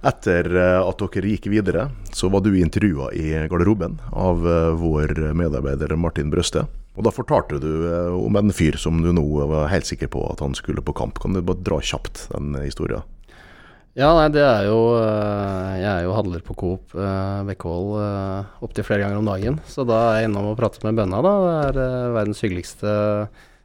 etter 0.07 0.51
at 0.77 0.99
dere 1.01 1.31
gikk 1.31 1.47
videre, 1.49 1.87
så 2.13 2.29
var 2.29 2.43
du 2.45 2.51
intervjua 2.53 3.09
i 3.17 3.31
garderoben 3.49 3.97
av 4.13 4.43
vår 4.77 5.15
medarbeider 5.33 5.95
Martin 5.97 6.29
Brøste. 6.29 6.67
Og 6.97 7.05
Da 7.05 7.13
fortalte 7.13 7.59
du 7.61 7.69
eh, 7.85 8.15
om 8.17 8.39
en 8.39 8.53
fyr 8.53 8.77
som 8.81 9.03
du 9.03 9.11
nå 9.13 9.25
var 9.51 9.69
helt 9.69 9.85
sikker 9.87 10.09
på 10.11 10.23
at 10.31 10.41
han 10.41 10.57
skulle 10.57 10.81
på 10.81 10.95
kamp. 10.97 11.21
Kan 11.21 11.37
du 11.37 11.43
bare 11.45 11.61
dra 11.61 11.77
kjapt 11.77 12.25
den 12.33 12.57
historien? 12.63 13.05
Ja, 13.97 14.11
nei, 14.13 14.27
det 14.29 14.43
er 14.45 14.67
jo 14.67 14.93
eh, 14.99 15.77
Jeg 15.79 15.89
er 15.89 16.03
jo 16.05 16.13
handler 16.13 16.41
på 16.45 16.53
Coop 16.57 16.93
Bekkevold 16.93 17.95
uh, 17.97 18.57
opptil 18.65 18.85
flere 18.85 19.05
ganger 19.05 19.21
om 19.21 19.29
dagen. 19.29 19.61
Så 19.69 19.85
da 19.89 20.01
er 20.09 20.21
jeg 20.21 20.31
innom 20.31 20.51
og 20.51 20.57
prater 20.59 20.85
med 20.85 20.97
Bønna, 20.97 21.21
da. 21.25 21.35
Det 21.77 21.85
er 21.85 22.17
verdens 22.17 22.41
hyggeligste, 22.45 22.97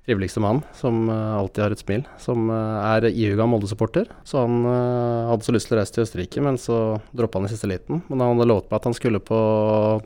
triveligste 0.06 0.42
mann 0.42 0.61
som 0.75 1.04
uh, 1.09 1.38
alltid 1.38 1.64
har 1.64 1.75
et 1.76 1.82
smil. 1.82 2.04
Som 2.23 2.50
er 2.50 3.06
ihuga 3.11 3.47
Molde-supporter. 3.47 4.11
Så 4.26 4.42
han 4.42 4.66
hadde 4.66 5.47
så 5.47 5.54
lyst 5.54 5.71
til 5.71 5.78
å 5.78 5.80
reise 5.80 5.94
til 5.94 6.06
Østerrike, 6.06 6.44
men 6.44 6.59
så 6.61 6.78
droppa 7.14 7.40
han 7.40 7.49
i 7.49 7.54
siste 7.54 7.71
liten. 7.71 8.02
Men 8.11 8.23
han 8.23 8.37
hadde 8.37 8.50
lovet 8.50 8.71
meg 8.71 8.80
at 8.80 8.90
han 8.90 8.99
skulle 8.99 9.23
på 9.23 9.40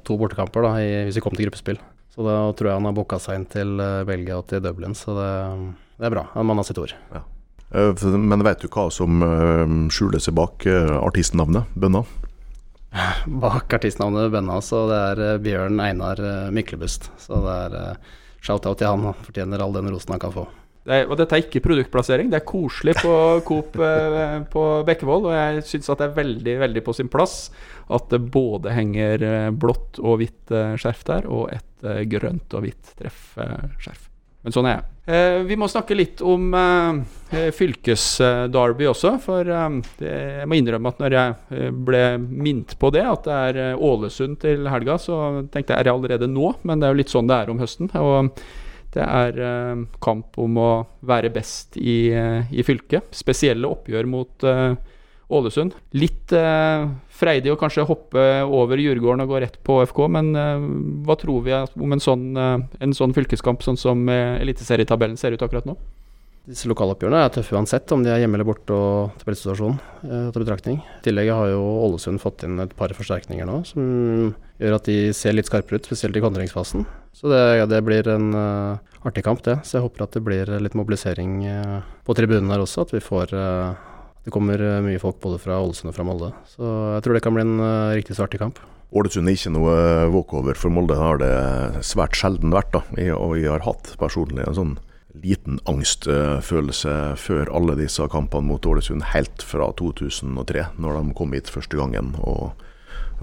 to 0.07 0.19
bortekamper 0.21 0.69
da, 0.69 0.77
hvis 1.09 1.17
vi 1.17 1.25
kom 1.25 1.37
til 1.37 1.49
gruppespill. 1.49 1.81
Så 2.17 2.25
da 2.25 2.37
tror 2.57 2.71
jeg 2.71 2.79
han 2.79 2.89
har 2.89 2.95
booka 2.97 3.19
seg 3.21 3.37
inn 3.37 3.49
til 3.53 3.81
eh, 3.83 4.03
Belgia 4.09 4.39
og 4.41 4.47
til 4.49 4.63
Dublin, 4.65 4.97
så 4.97 5.13
det, 5.19 5.33
det 6.01 6.07
er 6.09 6.15
bra. 6.15 6.23
En 6.33 6.49
mann 6.49 6.57
har 6.57 6.65
sitt 6.65 6.81
ord. 6.81 6.95
Ja. 7.13 7.21
Eh, 7.77 8.05
men 8.17 8.45
vet 8.47 8.65
du 8.65 8.71
hva 8.73 8.87
som 8.95 9.21
eh, 9.27 9.75
skjuler 9.93 10.23
seg 10.25 10.39
bak 10.39 10.65
artistnavnet 10.97 11.77
Bønna? 11.77 12.07
Bak 13.45 13.77
artistnavnet 13.77 14.33
Bønna, 14.33 14.63
så 14.65 14.87
det 14.89 15.03
er 15.11 15.43
Bjørn 15.45 15.83
Einar 15.85 16.23
Myklebust. 16.57 17.11
Så 17.21 17.43
det 17.45 17.59
er 17.67 17.99
shout-out 18.47 18.79
til 18.81 18.89
han. 18.91 19.11
Han 19.11 19.27
fortjener 19.27 19.63
all 19.63 19.75
den 19.77 19.91
rosen 19.93 20.15
han 20.17 20.23
kan 20.23 20.35
få. 20.35 20.47
Det 20.87 20.95
er, 20.95 21.09
og 21.11 21.19
dette 21.19 21.35
er 21.35 21.43
ikke 21.43 21.65
produktplassering, 21.65 22.29
det 22.31 22.39
er 22.39 22.47
koselig 22.47 22.95
på 23.01 23.13
Coop 23.49 23.75
eh, 23.83 24.37
på 24.53 24.65
Bekkevold. 24.87 25.27
Og 25.31 25.35
jeg 25.35 25.65
syns 25.67 25.91
at 25.91 26.03
det 26.03 26.09
er 26.11 26.19
veldig, 26.21 26.59
veldig 26.63 26.85
på 26.87 26.95
sin 26.95 27.11
plass 27.11 27.49
at 27.91 28.07
det 28.13 28.23
både 28.35 28.75
henger 28.75 29.27
eh, 29.27 29.51
blått 29.51 29.99
og 30.03 30.21
hvitt 30.23 30.55
eh, 30.55 30.77
skjerf 30.79 31.03
der, 31.11 31.27
og 31.27 31.51
et 31.55 31.65
grønt 32.11 32.55
og 32.57 32.65
hvitt 32.65 32.95
treffskjerf. 32.99 34.06
Men 34.47 34.55
sånn 34.55 34.69
er 34.71 34.77
jeg. 34.77 34.85
Eh, 35.11 35.39
vi 35.47 35.57
må 35.59 35.67
snakke 35.71 35.97
litt 35.99 36.23
om 36.23 36.53
eh, 36.55 37.49
fylkesderby 37.55 38.87
også. 38.91 39.17
For 39.23 39.47
det, 39.47 40.13
jeg 40.39 40.47
må 40.47 40.59
innrømme 40.61 40.93
at 40.95 41.03
når 41.03 41.17
jeg 41.19 41.73
ble 41.87 42.05
minnet 42.23 42.77
på 42.79 42.93
det, 42.95 43.03
at 43.03 43.27
det 43.27 43.41
er 43.49 43.83
Ålesund 43.83 44.39
til 44.45 44.71
helga, 44.71 45.01
så 45.03 45.19
tenkte 45.51 45.75
jeg 45.75 45.81
er 45.81 45.91
det 45.91 45.97
allerede 45.97 46.31
nå, 46.31 46.55
men 46.63 46.79
det 46.79 46.89
er 46.89 46.95
jo 46.95 47.03
litt 47.03 47.15
sånn 47.15 47.27
det 47.31 47.41
er 47.43 47.53
om 47.53 47.61
høsten. 47.63 47.91
og 47.99 48.31
det 48.97 49.05
er 49.05 49.41
eh, 49.45 49.81
kamp 50.03 50.39
om 50.41 50.61
å 50.61 50.71
være 51.07 51.33
best 51.35 51.77
i, 51.77 52.09
eh, 52.17 52.49
i 52.53 52.65
fylket. 52.65 53.13
Spesielle 53.17 53.69
oppgjør 53.69 54.09
mot 54.09 54.47
eh, 54.47 54.77
Ålesund. 55.27 55.75
Litt 55.99 56.31
eh, 56.37 56.87
freidig 57.11 57.51
å 57.51 57.59
kanskje 57.59 57.87
hoppe 57.89 58.23
over 58.47 58.79
Djurgården 58.79 59.25
og 59.25 59.33
gå 59.33 59.43
rett 59.43 59.59
på 59.67 59.81
ÅFK, 59.81 60.05
men 60.15 60.31
eh, 60.39 60.67
hva 61.07 61.19
tror 61.19 61.43
vi 61.47 61.57
om 61.57 61.97
en 61.97 62.03
sånn, 62.03 62.29
eh, 62.39 62.57
en 62.87 62.95
sånn 62.95 63.15
fylkeskamp, 63.17 63.65
sånn 63.67 63.81
som 63.81 64.07
eh, 64.13 64.39
eliteserietabellen 64.45 65.19
ser 65.19 65.35
ut 65.35 65.43
akkurat 65.43 65.67
nå? 65.67 65.75
Disse 66.47 66.69
lokaloppgjørene 66.71 67.25
er 67.27 67.33
tøffe 67.35 67.57
uansett 67.59 67.91
om 67.91 68.05
de 68.05 68.13
er 68.15 68.21
hjemme 68.23 68.39
eller 68.39 68.47
borte 68.47 68.71
og 68.71 69.17
tabellsituasjonen 69.19 69.81
eh, 70.07 70.29
til 70.31 70.45
betraktning. 70.45 70.77
I 70.79 71.03
tillegg 71.03 71.33
har 71.35 71.51
jo 71.51 71.65
Ålesund 71.89 72.23
fått 72.23 72.45
inn 72.47 72.63
et 72.63 72.77
par 72.79 72.95
forsterkninger 72.95 73.49
nå 73.49 73.65
som 73.67 73.83
gjør 74.63 74.77
at 74.79 74.87
de 74.87 75.11
ser 75.17 75.35
litt 75.35 75.51
skarpere 75.51 75.81
ut, 75.81 75.91
spesielt 75.91 76.15
i 76.15 76.23
kontringsfasen. 76.23 76.87
Så 77.17 77.33
det, 77.33 77.43
det 77.73 77.83
blir 77.83 78.07
en 78.13 78.29
uh, 78.37 78.79
artig 79.09 79.25
kamp, 79.27 79.43
det. 79.43 79.57
Så 79.65 79.79
jeg 79.79 79.87
håper 79.89 80.05
at 80.05 80.15
det 80.15 80.23
blir 80.23 80.51
litt 80.63 80.77
mobilisering 80.77 81.39
uh, 81.49 81.81
på 82.07 82.15
tribunen 82.15 82.53
her 82.53 82.63
også. 82.63 82.85
At 82.85 82.93
vi 82.93 83.01
får 83.03 83.33
uh, 83.33 83.96
Det 84.27 84.35
kommer 84.35 84.59
mye 84.83 84.99
folk 84.99 85.21
både 85.23 85.39
fra 85.39 85.61
Ålesund 85.63 85.93
og 85.93 85.95
fra 85.95 86.07
Molde. 86.07 86.33
Så 86.51 86.67
jeg 86.97 87.05
tror 87.07 87.15
det 87.15 87.23
kan 87.23 87.37
bli 87.37 87.45
en 87.47 87.61
riktig 87.95 88.17
så 88.19 88.27
artig 88.27 88.41
kamp. 88.43 88.59
Ålesund 88.97 89.29
er 89.31 89.35
ikke 89.39 89.53
noe 89.55 89.77
walkover 90.15 90.59
for 90.59 90.75
Molde, 90.75 90.97
har 90.99 91.19
det 91.23 91.31
svært 91.87 92.19
sjelden 92.19 92.55
vært. 92.55 92.75
da, 92.75 92.83
Og 93.19 93.39
jeg 93.39 93.51
har 93.51 93.67
hatt 93.67 93.95
personlig 93.99 94.47
en 94.47 94.59
sånn 94.59 94.77
liten 95.23 95.59
angstfølelse 95.67 97.17
før 97.19 97.51
alle 97.57 97.77
disse 97.79 98.05
kampene 98.13 98.47
mot 98.47 98.67
Ålesund, 98.67 99.09
helt 99.15 99.43
fra 99.43 99.73
2003, 99.79 100.69
når 100.79 101.01
de 101.01 101.17
kom 101.19 101.35
hit 101.35 101.51
første 101.51 101.79
gangen 101.79 102.15
og 102.21 102.53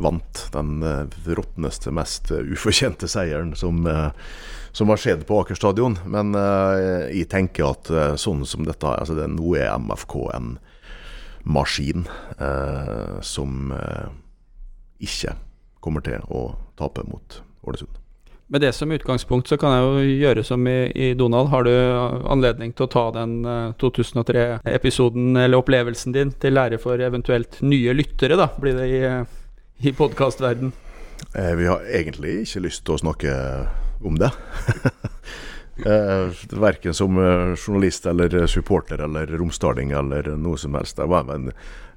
vant 0.01 0.47
den 0.55 0.81
eh, 0.81 1.05
råtneste, 1.37 1.93
mest 1.93 2.31
ufortjente 2.33 3.07
seieren 3.07 3.53
som, 3.55 3.83
eh, 3.87 4.09
som 4.73 4.89
har 4.89 4.99
skjedd 4.99 5.27
på 5.29 5.37
Aker 5.43 5.59
stadion. 5.59 5.99
Men 6.09 6.33
jeg 7.13 7.29
tenker 7.29 7.69
at 7.69 7.91
sånn 8.19 8.41
som 8.49 8.65
dette, 8.65 8.89
altså 8.89 9.13
det, 9.13 9.29
nå 9.29 9.53
er 9.59 9.75
MFK 9.77 10.15
en 10.33 10.55
maskin 11.43 12.07
uh, 12.39 13.19
som 13.21 13.73
ikke 15.03 15.35
kommer 15.83 16.03
til 16.05 16.23
å 16.31 16.53
tape 16.79 17.03
mot 17.09 17.41
Ålesund. 17.67 17.99
Med 18.53 18.61
det 18.61 18.73
som 18.75 18.91
utgangspunkt 18.91 19.49
så 19.49 19.57
kan 19.57 19.71
jeg 19.73 19.83
jo 19.83 20.15
gjøre 20.27 20.43
som 20.45 20.67
i, 20.67 20.91
i 20.93 21.13
Donald. 21.17 21.49
Har 21.49 21.65
du 21.65 21.71
anledning 22.29 22.73
til 22.75 22.85
å 22.85 22.91
ta 22.91 23.05
den 23.15 23.39
2003-episoden 23.81 25.31
eh, 25.37 25.47
eller 25.47 25.63
opplevelsen 25.63 26.13
din 26.13 26.33
til 26.37 26.53
lære 26.53 26.77
for 26.83 27.01
eventuelt 27.01 27.57
nye 27.65 27.95
lyttere, 27.95 28.37
da, 28.37 28.49
blir 28.59 28.77
det 28.77 28.89
i, 28.91 29.01
i 29.89 29.95
podkastverden? 29.95 30.73
Eh, 31.31 31.53
vi 31.57 31.71
har 31.71 31.87
egentlig 31.87 32.43
ikke 32.43 32.65
lyst 32.67 32.83
til 32.85 32.97
å 32.97 33.01
snakke 33.05 33.33
om 34.03 34.19
det. 34.21 34.29
eh, 35.81 36.43
verken 36.59 36.93
som 36.93 37.17
eh, 37.17 37.53
journalist 37.55 38.05
eller 38.09 38.47
supporter 38.47 39.01
eller 39.05 39.27
romsdaling 39.37 39.91
eller 39.91 40.33
noe 40.37 40.57
som 40.57 40.77
helst. 40.77 40.97
Det 40.97 41.09
var 41.09 41.29
en, 41.33 41.51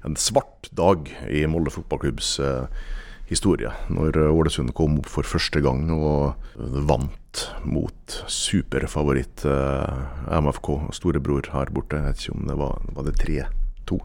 en 0.05 0.15
svart 0.19 0.69
dag 0.71 1.09
i 1.29 1.45
Molde 1.49 1.73
fotballklubbs 1.73 2.37
eh, 2.39 2.85
historie. 3.27 3.71
Når 3.91 4.17
Ålesund 4.31 4.73
kom 4.77 5.01
opp 5.01 5.09
for 5.11 5.27
første 5.27 5.61
gang 5.63 5.89
og 5.91 6.37
vant 6.55 7.43
mot 7.67 8.17
superfavoritt 8.31 9.45
eh, 9.45 10.39
MFK, 10.41 10.71
storebror 10.95 11.51
her 11.53 11.73
borte. 11.73 11.99
Jeg 11.99 12.07
vet 12.07 12.23
ikke 12.23 12.37
om 12.37 12.47
det 12.49 12.57
var, 12.61 12.87
var 12.95 13.07
det 13.07 13.17
3-2, 13.21 13.99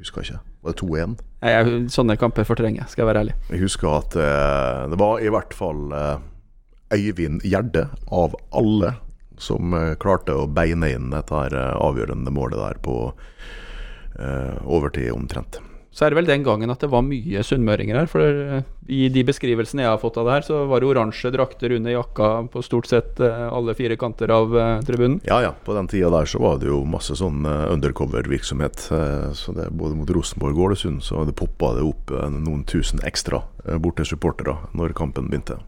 husker 0.00 0.24
ikke. 0.24 0.40
Var 0.60 0.76
det 0.76 0.82
2-1? 0.82 1.88
Sånne 1.92 2.16
kamper 2.20 2.44
fortrenger 2.48 2.88
skal 2.90 3.04
jeg 3.04 3.10
være 3.10 3.24
ærlig. 3.24 3.36
Jeg 3.48 3.62
husker 3.64 3.94
at 3.96 4.16
eh, 4.20 4.88
det 4.92 5.00
var 5.00 5.22
i 5.24 5.32
hvert 5.32 5.56
fall 5.56 5.94
eh, 5.96 6.26
Øyvind 6.94 7.44
Gjerde, 7.46 7.86
av 8.10 8.34
alle, 8.56 8.94
som 9.40 9.74
eh, 9.74 9.96
klarte 10.00 10.36
å 10.36 10.48
beine 10.50 10.92
inn 10.94 11.10
dette 11.14 11.46
eh, 11.48 11.72
avgjørende 11.80 12.34
målet 12.34 12.60
der 12.60 12.78
på 12.84 13.00
eh, 14.20 14.56
overtid 14.64 15.12
omtrent 15.14 15.62
så 15.90 16.04
er 16.06 16.12
det 16.12 16.20
vel 16.20 16.28
den 16.28 16.44
gangen 16.46 16.70
at 16.70 16.78
det 16.84 16.88
var 16.92 17.02
mye 17.02 17.40
sunnmøringer 17.42 17.96
her. 17.98 18.06
For 18.06 18.22
i 18.94 19.00
de 19.10 19.24
beskrivelsene 19.26 19.82
jeg 19.82 19.90
har 19.90 19.98
fått 19.98 20.20
av 20.22 20.28
det 20.28 20.36
her, 20.36 20.44
så 20.46 20.60
var 20.70 20.78
det 20.78 20.86
oransje 20.86 21.32
drakter 21.34 21.74
under 21.74 21.90
jakka 21.90 22.28
på 22.52 22.62
stort 22.62 22.86
sett 22.86 23.18
alle 23.18 23.74
fire 23.74 23.96
kanter 23.98 24.30
av 24.30 24.54
tribunen. 24.86 25.18
Ja 25.26 25.40
ja, 25.42 25.50
på 25.66 25.74
den 25.74 25.90
tida 25.90 26.12
der 26.14 26.30
så 26.30 26.38
var 26.44 26.62
det 26.62 26.70
jo 26.70 26.78
masse 26.86 27.18
sånn 27.18 27.42
undercover-virksomhet. 27.42 28.86
Så 29.34 29.56
det 29.58 29.66
både 29.74 29.98
mot 29.98 30.14
Rosenborg 30.14 30.54
og 30.54 30.68
Ålesund 30.68 31.02
så 31.02 31.26
det 31.26 31.34
poppa 31.42 31.74
det 31.80 31.82
opp 31.90 32.14
noen 32.38 32.62
tusen 32.70 33.02
ekstra 33.02 33.42
borte 33.82 34.06
supportere 34.06 34.60
når 34.78 34.94
kampen 34.94 35.26
begynte. 35.26 35.58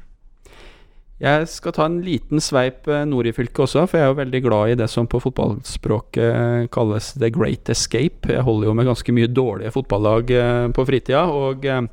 Jeg 1.20 1.46
skal 1.46 1.74
ta 1.76 1.84
en 1.86 2.00
liten 2.02 2.40
sveip 2.42 2.88
eh, 2.90 3.04
nord 3.06 3.28
i 3.28 3.34
fylket 3.36 3.62
også, 3.66 3.84
for 3.86 3.98
jeg 3.98 4.06
er 4.06 4.10
jo 4.10 4.18
veldig 4.18 4.40
glad 4.46 4.72
i 4.72 4.78
det 4.80 4.88
som 4.90 5.06
på 5.06 5.20
fotballspråket 5.22 6.70
kalles 6.74 7.12
the 7.20 7.30
great 7.30 7.68
escape. 7.70 8.26
Jeg 8.32 8.42
holder 8.46 8.70
jo 8.70 8.74
med 8.78 8.88
ganske 8.90 9.14
mye 9.14 9.30
dårlige 9.30 9.74
fotballag 9.74 10.32
eh, 10.34 10.66
på 10.74 10.86
fritida, 10.88 11.26
og 11.30 11.68
eh, 11.68 11.84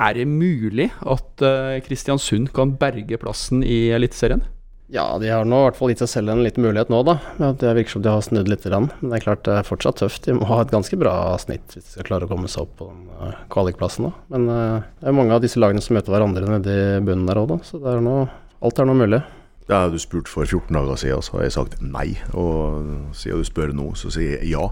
er 0.00 0.16
det 0.16 0.24
mulig 0.30 0.86
at 1.02 1.42
Kristiansund 1.84 2.54
kan 2.56 2.72
berge 2.80 3.18
plassen 3.20 3.64
i 3.66 3.90
Eliteserien? 3.92 4.46
Ja, 4.90 5.18
de 5.22 5.28
har 5.30 5.46
nå 5.46 5.58
i 5.60 5.66
hvert 5.68 5.76
fall 5.78 5.92
gitt 5.92 6.00
seg 6.02 6.10
selv 6.10 6.32
en 6.32 6.42
liten 6.42 6.64
mulighet 6.64 6.88
nå, 6.90 7.04
da. 7.06 7.14
Det 7.38 7.74
virker 7.78 7.94
som 7.94 8.02
de 8.02 8.10
har 8.10 8.24
snudd 8.26 8.48
litt. 8.50 8.64
Men 8.66 8.88
det 8.98 9.20
er 9.20 9.22
klart 9.22 9.44
det 9.46 9.54
er 9.60 9.66
fortsatt 9.68 10.00
tøft. 10.02 10.24
De 10.26 10.34
må 10.34 10.48
ha 10.50 10.58
et 10.64 10.72
ganske 10.74 10.98
bra 10.98 11.14
snitt 11.38 11.76
hvis 11.76 11.86
de 11.86 11.94
skal 11.94 12.08
klare 12.08 12.26
å 12.26 12.30
komme 12.32 12.50
seg 12.50 12.64
opp 12.66 12.72
på 12.80 12.88
den 12.90 13.04
eh, 13.28 13.36
kvalikplassen. 13.54 14.08
Da. 14.08 14.24
Men 14.34 14.48
eh, 14.50 14.88
det 14.98 15.10
er 15.12 15.14
mange 15.14 15.36
av 15.36 15.44
disse 15.44 15.62
lagene 15.62 15.84
som 15.84 15.94
møter 15.94 16.10
hverandre 16.10 16.56
nede 16.56 16.74
i 16.74 17.04
bunnen 17.06 17.30
der 17.30 17.38
òg, 17.38 17.52
da. 17.52 17.60
Så 17.68 17.78
er 17.86 18.02
noe, 18.02 18.26
alt 18.66 18.82
er 18.82 18.90
nå 18.90 18.98
mulig. 18.98 19.22
Da 19.70 19.84
du 19.86 19.94
spurt 20.02 20.26
for 20.26 20.42
14 20.42 20.74
dager 20.74 20.98
siden, 20.98 21.22
så 21.22 21.38
har 21.38 21.46
jeg 21.46 21.54
sagt 21.54 21.78
nei. 21.86 22.08
Og 22.34 23.14
siden 23.14 23.44
du 23.44 23.46
spør 23.46 23.70
nå, 23.76 23.92
så 23.94 24.10
sier 24.10 24.40
jeg 24.40 24.56
ja. 24.56 24.66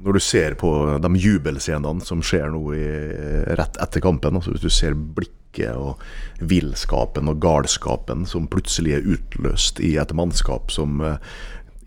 Når 0.00 0.16
du 0.16 0.22
ser 0.22 0.54
på 0.62 0.70
de 1.02 1.10
jubelscenene 1.20 2.06
som 2.06 2.22
skjer 2.24 2.54
nå 2.54 2.62
i, 2.78 2.86
rett 3.58 3.82
etter 3.82 4.00
kampen, 4.00 4.38
altså 4.38 4.54
hvis 4.54 4.62
du 4.62 4.70
ser 4.72 4.94
blikk 4.94 5.34
blikket 5.50 5.76
og 5.76 5.98
villskapen 6.40 7.28
og 7.28 7.40
galskapen 7.40 8.26
som 8.26 8.48
plutselig 8.48 8.94
er 8.98 9.06
utløst 9.06 9.80
i 9.80 9.96
et 9.96 10.12
mannskap 10.12 10.70
som 10.70 11.00
eh, 11.00 11.18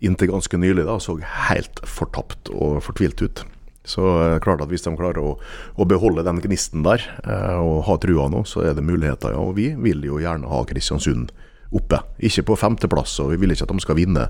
inntil 0.00 0.30
ganske 0.30 0.56
nylig 0.56 0.84
da, 0.86 0.98
så 0.98 1.18
helt 1.48 1.80
fortapt 1.84 2.50
og 2.52 2.82
fortvilt 2.82 3.22
ut. 3.22 3.44
Så 3.84 4.02
eh, 4.02 4.40
klart 4.40 4.62
at 4.62 4.68
hvis 4.68 4.84
de 4.84 4.94
klarer 4.96 5.20
å, 5.20 5.38
å 5.76 5.84
beholde 5.84 6.24
den 6.24 6.40
gnisten 6.40 6.84
der 6.84 7.02
eh, 7.24 7.56
og 7.58 7.84
ha 7.86 7.96
trua 7.98 8.28
nå, 8.28 8.44
så 8.44 8.64
er 8.64 8.74
det 8.74 8.84
muligheter. 8.84 9.32
Ja. 9.32 9.40
Og 9.40 9.56
vi 9.56 9.74
vil 9.74 10.04
jo 10.04 10.20
gjerne 10.20 10.48
ha 10.48 10.64
Kristiansund 10.64 11.32
oppe. 11.74 12.00
Ikke 12.22 12.44
på 12.46 12.56
femteplass, 12.56 13.18
og 13.20 13.32
vi 13.32 13.40
vil 13.42 13.54
ikke 13.54 13.66
at 13.66 13.72
de 13.72 13.82
skal 13.82 13.98
vinne 13.98 14.28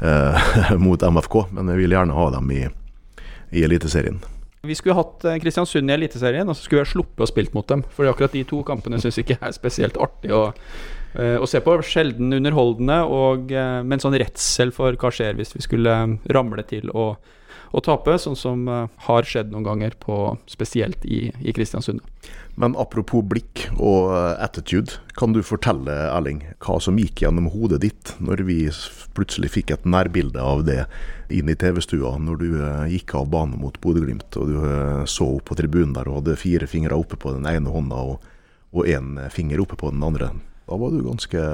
eh, 0.00 0.52
mot 0.84 1.00
MFK, 1.00 1.50
men 1.52 1.74
vi 1.74 1.84
vil 1.84 1.98
gjerne 1.98 2.16
ha 2.16 2.28
dem 2.38 2.52
i, 2.54 2.66
i 3.50 3.66
Eliteserien. 3.66 4.22
Vi 4.62 4.76
skulle 4.76 4.98
hatt 4.98 5.24
eh, 5.24 5.38
Kristiansund 5.40 5.88
i 5.88 5.94
Eliteserien, 5.94 6.48
og 6.48 6.56
så 6.56 6.66
skulle 6.66 6.82
vi 6.82 6.88
ha 6.88 6.92
sluppet 6.92 7.24
å 7.24 7.28
spilt 7.30 7.54
mot 7.56 7.68
dem. 7.70 7.84
For 7.96 8.08
akkurat 8.10 8.34
de 8.36 8.44
to 8.48 8.60
kampene 8.66 9.00
syns 9.00 9.16
jeg 9.16 9.28
ikke 9.28 9.40
er 9.48 9.56
spesielt 9.56 9.96
artig 10.00 10.34
å, 10.36 10.42
eh, 11.16 11.36
å 11.40 11.48
se 11.48 11.62
på. 11.64 11.78
Sjelden 11.86 12.36
underholdende, 12.36 13.00
og, 13.08 13.50
med 13.50 13.96
en 13.96 14.04
sånn 14.04 14.18
redsel 14.20 14.74
for 14.76 14.98
hva 15.00 15.12
skjer 15.14 15.38
hvis 15.40 15.56
vi 15.56 15.64
skulle 15.64 15.96
ramle 16.28 16.66
til 16.68 16.92
å 16.92 17.14
å 17.70 17.82
tape, 17.84 18.16
sånn 18.18 18.38
som 18.38 18.66
uh, 18.68 18.86
har 19.06 19.26
skjedd 19.26 19.52
noen 19.52 19.66
ganger, 19.66 19.94
på, 20.00 20.16
spesielt 20.50 21.04
i, 21.06 21.28
i 21.38 21.54
Kristiansund. 21.54 22.02
Men 22.60 22.74
apropos 22.78 23.22
blikk 23.24 23.68
og 23.76 24.10
uh, 24.10 24.34
attitude, 24.42 24.98
kan 25.18 25.34
du 25.34 25.42
fortelle 25.46 25.94
Erling, 26.10 26.42
hva 26.64 26.80
som 26.82 26.98
gikk 26.98 27.22
gjennom 27.24 27.50
hodet 27.52 27.82
ditt 27.84 28.14
når 28.18 28.42
vi 28.48 28.58
plutselig 29.16 29.52
fikk 29.54 29.74
et 29.74 29.86
nærbilde 29.88 30.42
av 30.42 30.64
det 30.66 30.82
inn 31.30 31.50
i 31.50 31.58
TV-stua, 31.58 32.16
når 32.18 32.40
du 32.42 32.48
uh, 32.58 32.88
gikk 32.90 33.14
av 33.20 33.30
banen 33.32 33.60
mot 33.62 33.78
Bodø-Glimt 33.82 34.38
og 34.40 34.50
du 34.50 34.58
så 35.10 35.28
opp 35.36 35.50
på 35.50 35.58
tribunen 35.60 35.94
der 35.96 36.10
og 36.10 36.20
hadde 36.20 36.40
fire 36.40 36.66
fingre 36.70 36.98
oppe 36.98 37.18
på 37.20 37.34
den 37.36 37.46
ene 37.48 37.70
hånda 37.70 38.02
og 38.70 38.86
én 38.86 39.16
finger 39.34 39.62
oppe 39.62 39.78
på 39.78 39.90
den 39.94 40.02
andre. 40.06 40.32
Da 40.66 40.78
var 40.78 40.92
du 40.94 41.00
ganske 41.02 41.44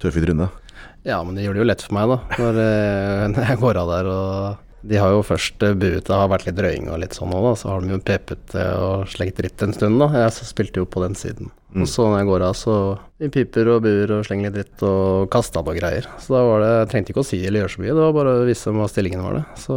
tøff 0.00 0.16
i 0.16 0.22
trynet. 0.24 0.64
Ja, 1.06 1.22
men 1.24 1.36
det 1.36 1.44
gjør 1.44 1.56
det 1.56 1.62
jo 1.62 1.68
lett 1.68 1.84
for 1.84 1.96
meg, 1.96 2.10
da, 2.12 2.18
når 2.40 3.44
jeg 3.48 3.60
går 3.62 3.80
av 3.80 3.92
der 3.92 4.10
og 4.12 4.64
de 4.80 4.98
har 5.00 5.10
jo 5.10 5.24
først 5.26 5.62
uh, 5.66 5.74
buet, 5.74 6.06
det 6.06 6.14
har 6.14 6.30
vært 6.30 6.46
litt 6.46 6.60
røying 6.62 6.88
og 6.92 7.00
litt 7.02 7.16
sånn 7.16 7.34
òg, 7.34 7.50
da. 7.50 7.54
Så 7.58 7.70
har 7.72 7.82
de 7.82 7.94
jo 7.96 8.02
pepet 8.02 8.44
det 8.54 8.66
og 8.78 9.08
slengt 9.10 9.40
dritt 9.40 9.64
en 9.64 9.74
stund, 9.74 9.98
da. 10.02 10.10
Jeg 10.22 10.50
spilte 10.50 10.82
jo 10.82 10.88
på 10.88 11.02
den 11.02 11.18
siden. 11.18 11.50
Mm. 11.74 11.82
Og 11.84 11.88
så 11.90 12.06
når 12.06 12.22
jeg 12.22 12.28
går 12.30 12.42
av, 12.46 12.54
så 12.56 12.74
de 13.20 13.28
piper 13.32 13.68
og 13.74 13.82
buer 13.84 14.12
og 14.14 14.22
slenger 14.24 14.48
litt 14.48 14.54
dritt 14.56 14.84
og 14.88 15.26
kaster 15.32 15.64
på 15.66 15.74
greier. 15.76 16.06
Så 16.22 16.32
da 16.32 16.40
var 16.46 16.62
det 16.62 16.70
Jeg 16.70 16.88
trengte 16.92 17.12
ikke 17.12 17.24
å 17.24 17.28
si 17.28 17.40
eller 17.44 17.60
gjøre 17.60 17.72
så 17.74 17.82
mye, 17.82 17.92
det 17.92 18.04
var 18.06 18.14
bare 18.16 18.32
å 18.38 18.46
vise 18.48 18.70
dem 18.70 18.80
hva 18.80 18.88
stillingen 18.88 19.24
var, 19.26 19.36
det. 19.36 19.60
Så 19.60 19.76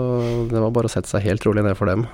det 0.54 0.64
var 0.64 0.76
bare 0.78 0.88
å 0.88 0.94
sette 0.94 1.12
seg 1.12 1.26
helt 1.26 1.48
rolig 1.50 1.66
ned 1.68 1.76
for 1.76 1.92
dem. 1.92 2.06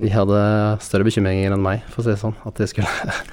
de 0.00 0.12
hadde 0.14 0.40
større 0.86 1.08
bekymringer 1.10 1.52
enn 1.52 1.66
meg, 1.66 1.84
for 1.92 2.00
å 2.00 2.06
si 2.06 2.14
det 2.14 2.20
sånn. 2.22 2.38
At 2.48 2.62
de 2.62 2.70
skulle 2.70 2.88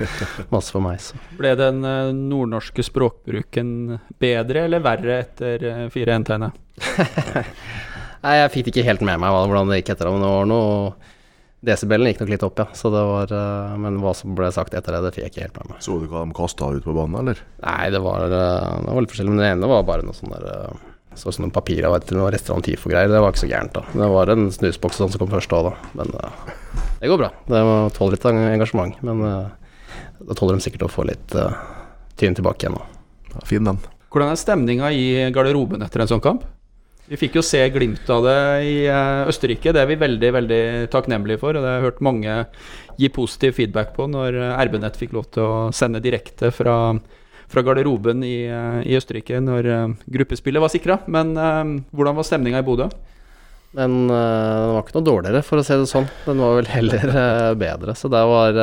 masse 0.55 0.75
for 0.75 0.83
meg, 0.83 0.99
så. 1.05 1.21
Ble 1.39 1.53
den 1.59 1.85
uh, 1.87 2.11
nordnorske 2.11 2.83
språkbruken 2.83 3.99
bedre 4.19 4.65
eller 4.67 4.83
verre 4.83 5.21
etter 5.21 5.69
4-1-tegnet? 5.93 6.65
Nei, 8.27 8.41
jeg 8.41 8.51
fikk 8.51 8.65
det 8.67 8.71
ikke 8.73 8.89
helt 8.89 9.03
med 9.07 9.21
meg 9.23 9.31
hvordan 9.31 9.69
det 9.71 9.77
gikk 9.79 9.93
etter 9.93 10.09
ham. 10.09 10.19
Det 10.19 10.31
var 10.33 10.49
noe 10.49 11.13
Desibelen 11.67 12.11
gikk 12.11 12.19
nok 12.21 12.29
litt 12.29 12.43
opp, 12.45 12.59
ja. 12.61 12.65
Så 12.77 12.91
det 12.93 12.99
var, 13.01 13.31
uh, 13.33 13.77
men 13.81 13.95
hva 14.03 14.11
som 14.15 14.35
ble 14.37 14.49
sagt 14.53 14.75
etter 14.77 14.93
det, 14.93 14.99
det 15.07 15.13
fikk 15.15 15.23
jeg 15.23 15.31
ikke 15.31 15.45
helt 15.45 15.55
med 15.57 15.71
meg. 15.71 15.79
Så 15.81 15.95
du 15.97 16.05
hva 16.11 16.21
de 16.21 16.35
kasta 16.37 16.67
ut 16.69 16.85
på 16.85 16.93
banen, 16.93 17.17
eller? 17.23 17.39
Nei, 17.63 17.87
det 17.93 18.01
var, 18.03 18.25
uh, 18.29 18.75
det 18.83 18.91
var 18.93 19.01
litt 19.01 19.13
forskjellig. 19.13 19.33
Men 19.33 19.41
det 19.41 19.49
ene 19.55 19.69
var 19.71 19.87
bare 19.87 20.05
noe 20.05 20.15
sånn 20.15 20.35
der 20.35 20.45
uh, 20.45 20.83
Så 21.17 21.31
ut 21.31 21.37
som 21.37 21.47
noen 21.47 21.55
papirer 21.55 21.87
av 21.89 22.11
noe 22.13 22.33
restaurant 22.35 22.67
TIFO-greier. 22.67 23.09
Det 23.09 23.21
var 23.23 23.33
ikke 23.33 23.41
så 23.41 23.49
gærent, 23.49 23.79
da. 23.79 23.85
Det 24.03 24.09
var 24.13 24.33
en 24.35 24.51
snusboks 24.53 25.01
sånn 25.01 25.13
som 25.15 25.23
kom 25.23 25.31
først 25.31 25.55
òg, 25.57 25.71
da. 25.71 25.93
Men 25.97 26.13
det 27.01 27.09
går 27.09 27.23
bra. 27.23 27.31
Det 27.49 27.63
tåler 27.97 28.19
litt 28.19 28.27
engasjement. 28.29 29.01
Men 29.07 29.23
da 29.25 30.37
tåler 30.37 30.59
de 30.59 30.67
sikkert 30.67 30.85
å 30.85 30.91
få 30.93 31.07
litt 31.09 31.33
tyn 32.21 32.37
tilbake 32.37 32.67
igjen 32.67 32.77
nå. 32.77 32.83
Ja, 33.33 33.41
fin 33.49 33.65
den. 33.65 33.81
Hvordan 34.13 34.29
er 34.29 34.39
stemninga 34.39 34.93
i 34.93 35.07
garderoben 35.33 35.81
etter 35.81 36.05
en 36.05 36.13
sånn 36.13 36.21
kamp? 36.21 36.45
Vi 37.07 37.15
fikk 37.15 37.37
jo 37.37 37.43
se 37.45 37.61
glimt 37.71 38.09
av 38.11 38.25
det 38.25 38.39
i 38.67 38.73
eh, 38.91 39.29
Østerrike. 39.31 39.71
Det 39.71 39.79
er 39.79 39.87
vi 39.87 39.95
veldig 39.99 40.31
veldig 40.35 40.63
takknemlige 40.91 41.39
for. 41.39 41.55
og 41.55 41.63
Det 41.63 41.69
har 41.69 41.77
jeg 41.79 41.85
hørt 41.85 42.01
mange 42.03 42.33
gi 42.99 43.09
positiv 43.15 43.55
feedback 43.55 43.93
på 43.95 44.09
når 44.11 44.35
eh, 44.35 44.63
RB-nett 44.67 44.99
fikk 44.99 45.15
lov 45.15 45.29
til 45.31 45.45
å 45.45 45.59
sende 45.75 46.03
direkte 46.03 46.51
fra, 46.51 46.75
fra 47.47 47.63
garderoben 47.63 48.25
i, 48.27 48.41
eh, 48.51 48.81
i, 48.83 48.97
Østerrike 48.99 49.39
når 49.39 49.69
gruppespillet 50.03 50.63
var 50.63 50.73
sikra. 50.73 50.99
Men 51.07 51.31
hvordan 51.95 52.17
var 52.17 52.27
stemninga 52.27 52.59
i 52.59 52.67
Bodø? 52.67 52.89
Uh, 53.77 53.83
den 53.83 53.95
var 54.09 54.79
ikke 54.81 54.95
noe 54.95 55.05
dårligere, 55.05 55.41
for 55.45 55.61
å 55.61 55.63
si 55.63 55.75
det 55.77 55.89
sånn. 55.91 56.07
Den 56.25 56.39
var 56.41 56.55
vel 56.57 56.69
heller 56.71 57.09
bedre. 57.59 57.95
Så 57.99 58.09
det 58.11 58.23
var 58.25 58.59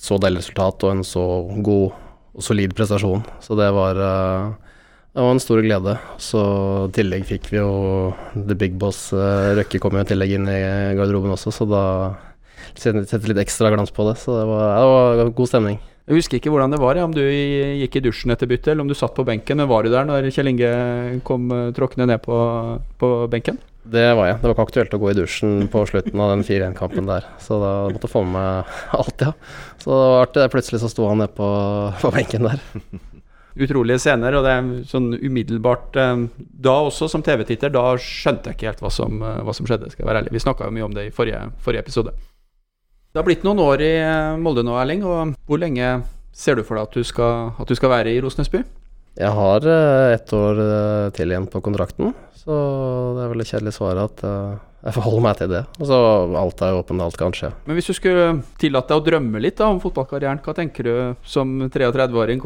så 0.00 0.16
deilig 0.20 0.44
resultat 0.44 0.84
og 0.86 0.92
en 0.94 1.04
så 1.04 1.24
god 1.60 1.96
og 2.38 2.44
solid 2.44 2.76
prestasjon. 2.76 3.24
Så 3.44 3.56
det 3.58 3.68
var 3.76 3.98
det 5.10 5.22
var 5.24 5.32
en 5.34 5.42
stor 5.42 5.58
glede. 5.64 5.96
Så 6.22 6.40
i 6.86 6.92
tillegg 6.94 7.26
fikk 7.26 7.50
vi 7.50 7.58
jo 7.58 7.70
The 8.36 8.54
Big 8.54 8.76
Boss. 8.78 9.08
Uh, 9.10 9.56
Røkke 9.58 9.80
kom 9.82 9.98
jo 9.98 10.04
i 10.04 10.10
tillegg 10.10 10.36
inn 10.36 10.46
i 10.46 10.60
garderoben 10.98 11.34
også, 11.34 11.50
så 11.54 11.66
da 11.66 11.84
setter 12.78 13.26
litt 13.32 13.42
ekstra 13.42 13.72
glans 13.74 13.90
på 13.94 14.06
det. 14.06 14.20
Så 14.22 14.36
det 14.38 14.44
var, 14.46 14.68
det 14.78 15.24
var 15.24 15.32
god 15.40 15.50
stemning. 15.50 15.80
Jeg 16.10 16.18
husker 16.18 16.38
ikke 16.38 16.50
hvordan 16.50 16.72
det 16.74 16.80
var, 16.82 16.98
ja, 16.98 17.06
om 17.06 17.12
du 17.14 17.22
gikk 17.22 17.98
i 17.98 18.02
dusjen 18.02 18.32
etter 18.34 18.48
byttet, 18.50 18.72
eller 18.72 18.82
om 18.82 18.88
du 18.90 18.96
satt 18.98 19.14
på 19.14 19.26
benken. 19.26 19.58
Men 19.58 19.68
var 19.70 19.82
du 19.82 19.90
der 19.92 20.06
når 20.06 20.30
Kjell 20.30 20.54
Inge 20.54 20.70
kom 21.26 21.50
uh, 21.50 21.68
tråkkende 21.74 22.06
ned 22.12 22.22
på, 22.22 22.38
på, 23.02 23.12
benken? 23.34 23.58
Det 23.90 24.06
var 24.14 24.30
jeg. 24.30 24.38
Det 24.38 24.46
var 24.46 24.54
ikke 24.54 24.68
aktuelt 24.68 24.94
å 24.94 25.02
gå 25.02 25.10
i 25.10 25.18
dusjen 25.18 25.68
på 25.72 25.84
slutten 25.90 26.22
av 26.22 26.36
den 26.36 26.46
4-1-kampen 26.46 27.10
der. 27.10 27.26
Så 27.42 27.58
da 27.58 27.76
måtte 27.90 28.06
jeg 28.06 28.14
få 28.14 28.22
med 28.28 28.38
meg 28.38 28.74
alt, 29.02 29.26
ja. 29.26 29.34
Så 29.82 29.90
det 29.90 30.02
var 30.06 30.24
artig. 30.28 30.50
Plutselig 30.54 30.84
så 30.84 30.94
sto 30.94 31.10
han 31.10 31.24
nede 31.24 31.34
på, 31.34 31.48
på 31.98 32.14
benken 32.14 32.52
der. 32.52 32.66
utrolige 33.58 34.00
scener. 34.02 34.36
Og 34.38 34.46
det 34.46 34.54
er 34.54 34.70
sånn 34.90 35.10
umiddelbart 35.18 35.98
eh, 35.98 36.24
Da 36.66 36.76
også, 36.86 37.08
som 37.10 37.24
TV-titter, 37.26 37.72
da 37.74 37.94
skjønte 38.00 38.50
jeg 38.50 38.58
ikke 38.58 38.70
helt 38.70 38.84
hva 38.84 38.92
som, 38.94 39.22
eh, 39.22 39.40
hva 39.46 39.54
som 39.56 39.68
skjedde, 39.68 39.90
skal 39.92 40.04
jeg 40.04 40.10
være 40.10 40.24
ærlig. 40.24 40.34
Vi 40.36 40.44
snakka 40.44 40.68
jo 40.68 40.76
mye 40.76 40.86
om 40.86 40.96
det 40.96 41.08
i 41.08 41.14
forrige, 41.14 41.42
forrige, 41.64 41.84
episode. 41.86 42.14
Det 43.10 43.18
har 43.18 43.26
blitt 43.26 43.46
noen 43.46 43.62
år 43.64 43.82
i 43.82 43.94
eh, 43.98 44.38
Molde 44.40 44.64
nå, 44.66 44.76
Erling. 44.80 45.04
Og 45.06 45.34
hvor 45.48 45.62
lenge 45.62 46.00
ser 46.36 46.58
du 46.58 46.64
for 46.66 46.78
deg 46.78 46.88
at 46.88 46.98
du 47.00 47.06
skal, 47.06 47.54
at 47.58 47.68
du 47.68 47.78
skal 47.78 47.92
være 47.92 48.14
i 48.14 48.20
Rosenesby? 48.22 48.62
Jeg 49.20 49.34
har 49.34 49.64
ett 49.66 50.32
år 50.32 50.60
til 51.12 51.32
igjen 51.32 51.48
på 51.50 51.60
kontrakten, 51.60 52.12
så 52.38 52.54
det 53.16 53.24
er 53.24 53.32
vel 53.32 53.42
et 53.42 53.50
kjedelig 53.50 53.72
svar 53.74 53.98
at 53.98 54.22
jeg 54.80 54.94
forholder 54.96 55.24
meg 55.24 55.40
til 55.40 55.50
det. 55.50 55.64
Og 55.76 55.88
så 55.90 55.96
alt 56.40 56.62
er 56.64 56.78
åpent, 56.78 57.02
alt 57.04 57.18
kan 57.20 57.34
skje. 57.36 57.50
Men 57.66 57.76
hvis 57.76 57.90
du 57.90 57.96
skulle 57.96 58.28
tillate 58.62 58.88
deg 58.88 59.02
å 59.02 59.04
drømme 59.10 59.42
litt 59.42 59.58
da, 59.58 59.68
om 59.68 59.80
fotballkarrieren, 59.82 60.40
hva 60.44 60.54
tenker 60.56 60.86
du 60.86 60.94
som 61.26 61.58
33-åring? 61.66 62.40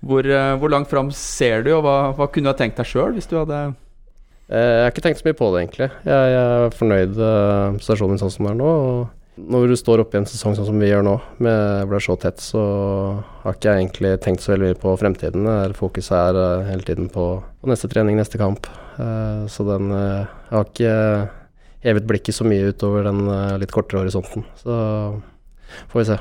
Hvor, 0.00 0.22
eh, 0.22 0.54
hvor 0.60 0.70
langt 0.70 0.90
fram 0.90 1.10
ser 1.14 1.64
du, 1.66 1.72
og 1.74 1.82
hva, 1.86 1.98
hva 2.14 2.28
kunne 2.30 2.46
du 2.46 2.52
ha 2.52 2.58
tenkt 2.58 2.78
deg 2.78 2.86
sjøl 2.86 3.16
hvis 3.16 3.26
du 3.26 3.34
hadde 3.40 3.60
eh, 3.66 4.54
Jeg 4.54 4.82
har 4.84 4.92
ikke 4.92 5.06
tenkt 5.08 5.22
så 5.22 5.26
mye 5.26 5.38
på 5.38 5.48
det, 5.50 5.62
egentlig. 5.64 5.88
Jeg, 6.06 6.34
jeg 6.34 6.50
er 6.66 6.76
fornøyd 6.78 7.16
med 7.18 7.80
stasjonen 7.82 8.20
sånn 8.20 8.34
som 8.34 8.46
den 8.46 8.52
er 8.54 8.60
nå. 8.60 8.68
og 8.68 9.48
Når 9.54 9.72
du 9.72 9.76
står 9.80 10.04
oppe 10.04 10.18
i 10.18 10.20
en 10.22 10.30
sesong 10.30 10.54
sånn 10.54 10.68
som 10.70 10.78
vi 10.78 10.92
gjør 10.92 11.02
nå, 11.06 11.16
med 11.42 11.90
blir 11.90 12.04
så 12.04 12.14
tett, 12.20 12.38
så 12.42 12.62
har 13.42 13.58
ikke 13.58 13.74
jeg 13.74 13.82
egentlig 13.82 14.14
tenkt 14.22 14.44
så 14.44 14.54
veldig 14.54 14.70
mye 14.70 14.80
på 14.84 14.94
fremtiden. 15.02 15.50
Fokuset 15.78 16.14
er 16.20 16.40
eh, 16.44 16.70
hele 16.70 16.86
tiden 16.86 17.10
på, 17.10 17.26
på, 17.58 17.72
neste 17.72 17.90
trening, 17.90 18.20
neste 18.20 18.40
kamp. 18.40 18.70
Så 18.98 19.62
den 19.62 19.92
Jeg 19.94 20.50
har 20.50 20.64
ikke 20.66 20.94
hevet 21.86 22.08
blikket 22.10 22.34
så 22.34 22.42
mye 22.42 22.72
utover 22.72 23.06
den 23.06 23.20
litt 23.62 23.70
kortere 23.70 24.02
horisonten. 24.02 24.42
Så 24.58 24.74
får 25.92 26.02
vi 26.02 26.08
se. 26.08 26.18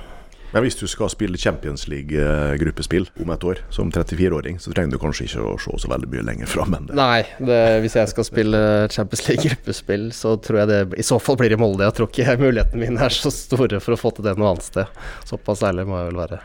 Men 0.54 0.64
hvis 0.64 0.78
du 0.80 0.86
skal 0.88 1.10
spille 1.12 1.40
Champions 1.40 1.88
League-gruppespill 1.92 3.10
om 3.24 3.32
et 3.34 3.44
år, 3.44 3.60
som 3.74 3.90
34-åring, 3.92 4.62
så 4.64 4.72
trenger 4.72 4.96
du 4.96 5.02
kanskje 5.02 5.26
ikke 5.28 5.44
å 5.44 5.56
se 5.60 5.74
så 5.84 5.92
veldig 5.92 6.08
mye 6.14 6.24
lenger 6.30 6.52
fram 6.52 6.78
enn 6.78 6.88
det. 6.88 6.96
Nei, 6.98 7.26
det, 7.50 7.60
hvis 7.84 7.98
jeg 8.00 8.12
skal 8.14 8.28
spille 8.28 8.62
Champions 8.94 9.26
League-gruppespill, 9.28 10.08
så 10.16 10.38
tror 10.44 10.62
jeg 10.62 10.72
det 10.72 10.80
i 11.04 11.06
så 11.06 11.20
fall 11.20 11.40
blir 11.42 11.52
i 11.52 11.60
Molde. 11.60 11.84
Jeg 11.90 11.98
tror 11.98 12.12
ikke 12.12 12.38
mulighetene 12.40 12.86
mine 12.86 13.04
er 13.04 13.18
så 13.18 13.34
store 13.34 13.82
for 13.84 13.98
å 13.98 14.00
få 14.00 14.14
til 14.16 14.30
det 14.30 14.38
noe 14.40 14.54
annet 14.54 14.70
sted. 14.70 15.04
Såpass 15.28 15.66
ærlig 15.68 15.88
må 15.90 16.00
jeg 16.00 16.14
vel 16.14 16.24
være. 16.24 16.42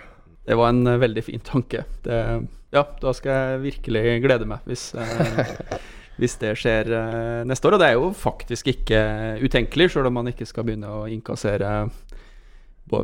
Det 0.51 0.59
var 0.59 0.75
en 0.75 0.95
veldig 0.99 1.23
fin 1.23 1.47
tanke. 1.47 1.87
Det, 2.03 2.21
ja, 2.75 2.87
da 3.05 3.15
skal 3.15 3.37
jeg 3.37 3.65
virkelig 3.69 4.17
glede 4.25 4.49
meg 4.51 4.67
hvis 4.67 4.88
eh, 4.99 5.77
hvis 6.21 6.37
det 6.41 6.53
skjer 6.61 6.91
uh, 6.93 7.43
neste 7.49 7.69
år. 7.69 7.77
Og 7.77 7.83
det 7.83 7.91
er 7.91 7.99
jo 7.99 8.11
faktisk 8.17 8.73
ikke 8.73 9.03
utenkelig, 9.43 9.93
sjøl 9.93 10.11
om 10.11 10.19
man 10.21 10.31
ikke 10.33 10.49
skal 10.49 10.67
begynne 10.67 10.91
å 10.91 11.07
innkassere 11.11 11.73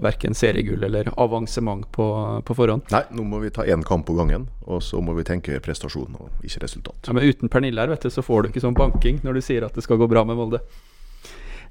verken 0.05 0.37
seriegull 0.37 0.85
eller 0.85 1.09
avansement 1.17 1.87
på, 1.95 2.07
på, 2.45 2.59
forhånd. 2.59 2.87
Nei, 2.93 3.05
nå 3.17 3.25
må 3.29 3.41
vi 3.43 3.53
ta 3.55 3.65
én 3.65 3.85
kamp 3.87 4.07
på 4.09 4.17
gangen, 4.19 4.49
og 4.69 4.83
så 4.85 5.01
må 5.05 5.17
vi 5.17 5.27
tenke 5.29 5.59
prestasjon 5.65 6.19
og 6.21 6.45
ikke 6.47 6.65
resultat. 6.67 7.09
Ja, 7.09 7.17
Men 7.17 7.29
uten 7.29 7.53
Pernille 7.53 7.83
her, 7.83 7.93
vet 7.93 8.05
du, 8.05 8.13
så 8.13 8.25
får 8.25 8.45
du 8.45 8.53
ikke 8.53 8.65
sånn 8.65 8.79
banking 8.79 9.23
når 9.25 9.41
du 9.41 9.45
sier 9.49 9.67
at 9.67 9.77
det 9.77 9.87
skal 9.87 10.01
gå 10.01 10.11
bra 10.11 10.27
med 10.29 10.39
Molde. 10.39 10.63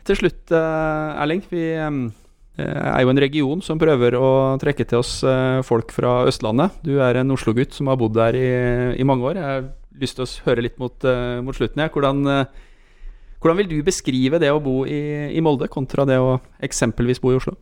Til 0.07 0.15
slutt, 0.21 0.53
eh, 0.55 1.21
Erling. 1.21 1.41
Vi 1.51 1.63
eh, 1.75 1.89
er 2.63 3.01
jo 3.03 3.11
en 3.11 3.19
region 3.19 3.63
som 3.63 3.79
prøver 3.81 4.15
å 4.15 4.29
trekke 4.61 4.85
til 4.87 5.01
oss 5.01 5.19
eh, 5.27 5.59
folk 5.67 5.91
fra 5.91 6.21
Østlandet. 6.29 6.79
Du 6.85 6.95
er 7.03 7.19
en 7.19 7.35
Oslo-gutt 7.35 7.75
som 7.75 7.91
har 7.91 7.99
bodd 7.99 8.15
der 8.15 8.37
i, 8.39 8.47
i, 8.95 9.07
mange 9.07 9.27
år. 9.27 9.41
Jeg 9.41 9.51
har 9.51 9.67
lyst 9.99 10.19
til 10.19 10.23
å 10.23 10.31
høre 10.47 10.63
litt 10.63 10.79
mot, 10.79 10.95
mot 11.43 11.57
slutten. 11.57 11.83
Ja. 11.83 11.91
Hvordan, 11.91 12.23
hvordan 13.41 13.59
vil 13.59 13.71
du 13.73 13.77
beskrive 13.83 14.39
det 14.39 14.53
å 14.53 14.63
bo 14.63 14.85
i, 14.87 15.01
i 15.35 15.43
Molde, 15.43 15.67
kontra 15.73 16.07
det 16.07 16.21
å 16.21 16.37
eksempelvis 16.63 17.19
bo 17.19 17.33
i 17.33 17.39
Oslo? 17.41 17.57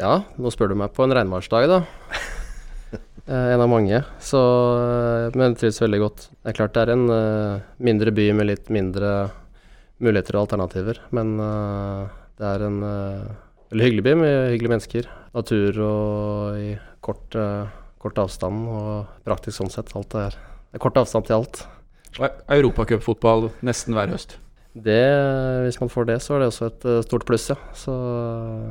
Ja, 0.00 0.22
nå 0.40 0.48
spør 0.48 0.72
du 0.72 0.78
meg 0.80 0.94
på 0.96 1.04
en 1.04 1.16
regnværsdag, 1.16 1.70
da. 1.70 1.82
Eh, 3.30 3.52
en 3.52 3.60
av 3.62 3.68
mange. 3.70 3.98
Så, 4.18 4.38
eh, 4.80 5.36
men 5.38 5.52
trives 5.54 5.76
veldig 5.78 5.98
godt. 6.02 6.22
Det 6.32 6.50
er 6.50 6.56
klart 6.56 6.72
det 6.74 6.80
er 6.82 6.90
en 6.96 7.04
uh, 7.12 7.60
mindre 7.78 8.10
by 8.16 8.24
med 8.34 8.48
litt 8.48 8.72
mindre 8.74 9.10
muligheter 10.02 10.34
og 10.34 10.48
alternativer. 10.48 10.98
Men 11.14 11.36
uh, 11.38 12.08
det 12.40 12.48
er 12.48 12.64
en 12.66 12.80
uh, 12.82 13.28
veldig 13.70 13.86
hyggelig 13.86 14.06
by 14.08 14.16
med 14.24 14.34
hyggelige 14.56 14.72
mennesker. 14.72 15.10
Natur 15.36 15.78
og 15.86 16.58
i 16.58 16.72
kort, 17.06 17.38
kort 18.02 18.18
avstand 18.24 18.66
og 18.66 19.14
praktisk 19.28 19.60
sånn 19.60 19.70
sett. 19.76 19.94
Alt 19.94 20.16
er, 20.18 20.34
det 20.34 20.80
er 20.80 20.86
kort 20.88 20.98
avstand 20.98 21.28
til 21.28 21.38
alt. 21.38 21.62
Europacupfotball 22.50 23.52
nesten 23.62 23.94
hver 23.94 24.10
høst? 24.16 24.40
Det, 24.70 25.02
hvis 25.66 25.80
man 25.82 25.90
får 25.90 26.06
det, 26.12 26.20
så 26.22 26.36
er 26.36 26.44
det 26.44 26.48
også 26.52 26.68
et 26.70 26.88
stort 27.08 27.24
pluss, 27.26 27.48
ja. 27.50 27.56
Så, 27.74 27.94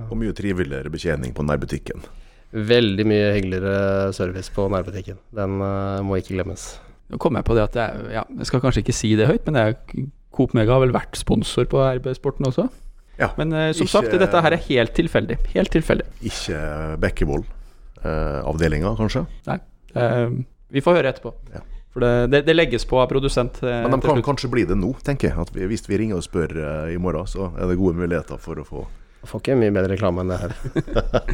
og 0.08 0.16
mye 0.18 0.36
triveligere 0.36 0.92
betjening 0.94 1.34
på 1.36 1.44
nærbutikken. 1.44 2.06
Veldig 2.50 3.06
mye 3.06 3.34
hyggeligere 3.36 4.14
service 4.16 4.50
på 4.56 4.66
nærbutikken. 4.72 5.20
Den 5.36 5.60
uh, 5.62 6.00
må 6.06 6.18
ikke 6.18 6.34
glemmes. 6.34 6.80
Nå 7.12 7.20
kom 7.22 7.36
jeg 7.38 7.46
på 7.46 7.58
det 7.58 7.66
at 7.68 7.76
jeg, 7.78 8.06
ja, 8.16 8.24
jeg 8.40 8.48
skal 8.50 8.64
kanskje 8.64 8.82
ikke 8.82 8.96
si 8.96 9.12
det 9.20 9.28
høyt, 9.30 9.44
men 9.46 9.60
jeg, 9.60 10.08
Coop 10.34 10.56
Mega 10.58 10.78
har 10.78 10.82
vel 10.82 10.94
vært 10.96 11.18
sponsor 11.20 11.68
på 11.70 11.82
RB-sporten 11.84 12.48
også? 12.50 12.70
Ja, 13.20 13.34
men 13.38 13.52
uh, 13.54 13.70
som 13.76 13.86
ikke, 13.86 13.94
sagt, 13.98 14.16
dette 14.24 14.42
her 14.46 14.56
er 14.56 14.64
helt 14.70 14.96
tilfeldig. 14.98 15.38
Helt 15.54 15.74
tilfeldig. 15.76 16.08
Ikke 16.32 16.62
Bekkevold-avdelinga, 17.04 18.96
uh, 18.96 19.04
kanskje? 19.04 19.28
Nei. 19.50 19.60
vi 20.74 20.86
får 20.86 21.02
høre 21.02 21.12
etterpå. 21.12 21.36
Ja. 21.54 21.62
For 22.00 22.06
det, 22.06 22.14
det, 22.32 22.46
det, 22.48 22.56
legges 22.56 22.88
på 22.88 23.02
av 23.04 23.10
produsent. 23.12 23.60
Men 23.62 23.92
de 23.92 24.02
kan 24.06 24.24
kanskje 24.32 24.52
bli 24.52 24.64
det 24.70 24.80
nå, 24.80 24.94
tenker 25.04 25.34
jeg. 25.34 25.38
At 25.44 25.52
vi, 25.52 25.68
hvis 25.68 25.84
vi 25.90 26.00
ringer 26.00 26.22
og 26.22 26.26
spør 26.26 26.56
i 26.90 26.98
morgen, 27.02 27.28
så 27.28 27.52
er 27.52 27.68
det 27.68 27.80
gode 27.80 28.00
muligheter 28.00 28.40
for 28.40 28.64
å 28.64 28.68
få 28.68 28.88
jeg 29.20 29.28
får 29.28 29.42
ikke 29.42 29.56
mye 29.60 29.72
bedre 29.76 29.96
reklame 29.98 30.24
enn 30.24 30.30
det 30.32 30.38
her. 30.40 30.54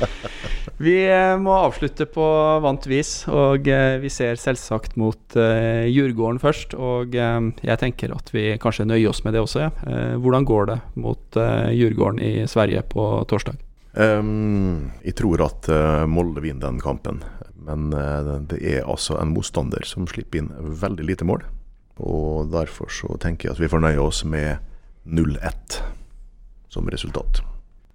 vi 0.85 0.95
eh, 1.05 1.35
må 1.37 1.53
avslutte 1.53 2.07
på 2.09 2.25
vant 2.63 2.87
vis, 2.89 3.11
og 3.29 3.69
eh, 3.69 3.97
vi 4.01 4.09
ser 4.09 4.39
selvsagt 4.41 4.97
mot 4.97 5.37
uh, 5.37 5.85
Djurgården 5.85 6.41
først. 6.41 6.73
Og 6.73 7.13
uh, 7.13 7.51
jeg 7.61 7.81
tenker 7.83 8.15
at 8.15 8.33
vi 8.33 8.47
kanskje 8.61 8.87
nøyer 8.89 9.11
oss 9.11 9.21
med 9.25 9.37
det 9.37 9.43
også. 9.45 9.67
Ja. 9.67 9.69
Uh, 9.85 10.15
hvordan 10.17 10.49
går 10.49 10.71
det 10.71 10.79
mot 10.97 11.37
uh, 11.37 11.69
Djurgården 11.69 12.23
i 12.25 12.33
Sverige 12.49 12.81
på 12.89 13.05
torsdag? 13.29 13.61
Um, 13.95 14.91
jeg 15.05 15.15
tror 15.19 15.45
at 15.45 15.69
Molde 16.11 16.43
vinner 16.43 16.67
den 16.67 16.81
kampen. 16.83 17.23
Men 17.65 17.89
det 18.51 18.59
er 18.61 18.83
altså 18.85 19.15
en 19.17 19.31
motstander 19.33 19.81
som 19.87 20.05
slipper 20.05 20.43
inn 20.43 20.51
veldig 20.53 21.07
lite 21.07 21.25
mål. 21.25 21.41
Og 22.03 22.51
derfor 22.53 22.91
så 22.91 23.15
tenker 23.21 23.49
jeg 23.49 23.55
at 23.55 23.63
vi 23.63 23.71
fornøyer 23.71 24.03
oss 24.03 24.21
med 24.27 24.59
0-1 25.05 25.79
som 26.69 26.89
resultat. 26.91 27.41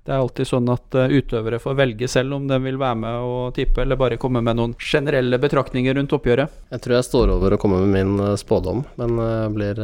Det 0.01 0.15
er 0.15 0.23
alltid 0.23 0.49
sånn 0.49 0.69
at 0.73 0.97
uh, 0.97 1.13
utøvere 1.13 1.61
får 1.61 1.77
velge 1.77 2.09
selv 2.09 2.39
om 2.39 2.47
de 2.49 2.57
vil 2.65 2.79
være 2.81 2.97
med 3.03 3.27
og 3.27 3.53
tippe, 3.55 3.83
eller 3.83 4.01
bare 4.01 4.19
komme 4.21 4.41
med 4.43 4.57
noen 4.57 4.73
generelle 4.81 5.39
betraktninger 5.39 5.95
rundt 5.99 6.15
oppgjøret. 6.17 6.55
Jeg 6.73 6.83
tror 6.83 6.97
jeg 6.97 7.09
står 7.11 7.35
over 7.37 7.55
å 7.55 7.61
komme 7.61 7.83
med 7.85 7.93
min 7.99 8.23
uh, 8.25 8.39
spådom, 8.41 8.81
men 8.99 9.21
uh, 9.21 9.45
jeg 9.45 9.53
blir 9.59 9.83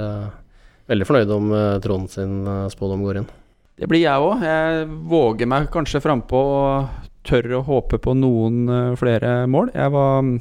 veldig 0.88 1.08
fornøyd 1.08 1.34
om 1.34 1.52
Trond 1.82 2.10
sin 2.10 2.34
spådom 2.72 3.02
går 3.02 3.20
inn. 3.20 3.28
Det 3.76 3.88
blir 3.90 4.04
jeg 4.06 4.24
òg. 4.24 4.44
Jeg 4.44 4.86
våger 5.10 5.48
meg 5.50 5.70
kanskje 5.72 6.02
frampå 6.04 6.40
og 6.40 7.08
tør 7.26 7.58
å 7.58 7.64
håpe 7.66 7.98
på 8.00 8.14
noen 8.16 8.94
flere 8.96 9.44
mål. 9.50 9.72
Jeg 9.74 9.92
var 9.92 10.22
mm, 10.24 10.36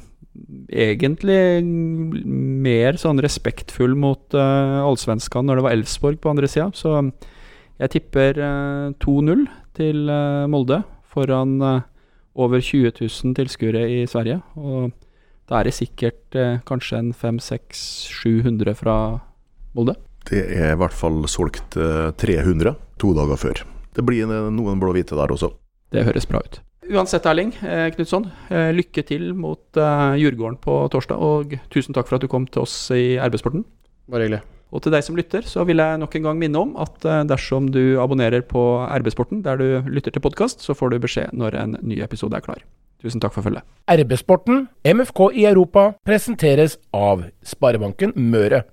egentlig 0.72 1.40
mer 1.66 3.00
sånn 3.02 3.20
respektfull 3.24 3.96
mot 4.00 4.38
uh, 4.38 4.86
allsvenskene 4.86 5.50
når 5.50 5.60
det 5.60 5.66
var 5.66 5.76
Elfsborg 5.76 6.22
på 6.22 6.32
andre 6.32 6.50
sida, 6.52 6.70
så 6.78 7.02
jeg 7.82 7.92
tipper 7.98 8.40
2-0 9.04 9.44
til 9.76 10.06
uh, 10.08 10.46
Molde 10.52 10.84
foran 11.12 11.58
uh, 11.64 11.82
over 12.36 12.62
20 12.62 12.92
000 13.02 13.36
tilskuere 13.36 13.84
i 13.90 14.06
Sverige. 14.08 14.42
Og 14.56 14.92
da 15.50 15.60
er 15.60 15.68
det 15.68 15.76
sikkert 15.78 16.36
eh, 16.36 16.60
kanskje 16.66 17.00
en 17.00 17.14
500-600-700 17.14 18.76
fra 18.80 18.98
Molde. 19.78 19.96
Det 20.26 20.42
er 20.42 20.74
i 20.74 20.80
hvert 20.80 20.96
fall 20.96 21.24
solgt 21.30 21.78
300 21.78 22.76
to 23.02 23.12
dager 23.18 23.40
før. 23.40 23.62
Det 23.96 24.06
blir 24.06 24.28
noen 24.28 24.82
blå-hvite 24.82 25.18
der 25.18 25.34
også. 25.36 25.52
Det 25.94 26.06
høres 26.08 26.28
bra 26.28 26.42
ut. 26.42 26.60
Uansett, 26.86 27.26
Erling 27.26 27.54
eh, 27.66 27.88
Knutson, 27.96 28.28
eh, 28.54 28.70
lykke 28.76 29.02
til 29.08 29.32
mot 29.38 29.80
Jordgården 30.22 30.60
på 30.62 30.82
torsdag. 30.94 31.18
Og 31.18 31.56
tusen 31.74 31.98
takk 31.98 32.10
for 32.10 32.20
at 32.20 32.26
du 32.26 32.30
kom 32.30 32.46
til 32.50 32.66
oss 32.66 32.76
i 32.94 33.16
Arbeidssporten. 33.22 33.66
Bare 34.12 34.28
hyggelig. 34.28 34.44
Og 34.76 34.82
til 34.84 34.92
deg 34.92 35.06
som 35.06 35.16
lytter, 35.18 35.46
så 35.48 35.64
vil 35.68 35.80
jeg 35.80 36.00
nok 36.02 36.16
en 36.18 36.26
gang 36.26 36.40
minne 36.42 36.62
om 36.62 36.74
at 36.82 37.06
eh, 37.08 37.24
dersom 37.30 37.70
du 37.72 37.98
abonnerer 38.02 38.44
på 38.46 38.62
RB-sporten 38.90 39.44
der 39.46 39.62
du 39.62 39.68
lytter 39.88 40.12
til 40.12 40.24
podkast, 40.26 40.66
så 40.66 40.76
får 40.76 40.92
du 40.92 41.00
beskjed 41.06 41.36
når 41.38 41.58
en 41.62 41.78
ny 41.86 42.02
episode 42.04 42.36
er 42.36 42.44
klar. 42.44 42.64
Tusen 43.04 43.22
takk 43.24 43.36
for 43.36 43.46
følget. 43.46 43.64
RB-sporten, 43.92 44.66
MFK 44.84 45.30
i 45.38 45.46
Europa, 45.48 45.92
presenteres 46.08 46.80
av 46.96 47.24
Sparebanken 47.46 48.16
Møre. 48.18 48.66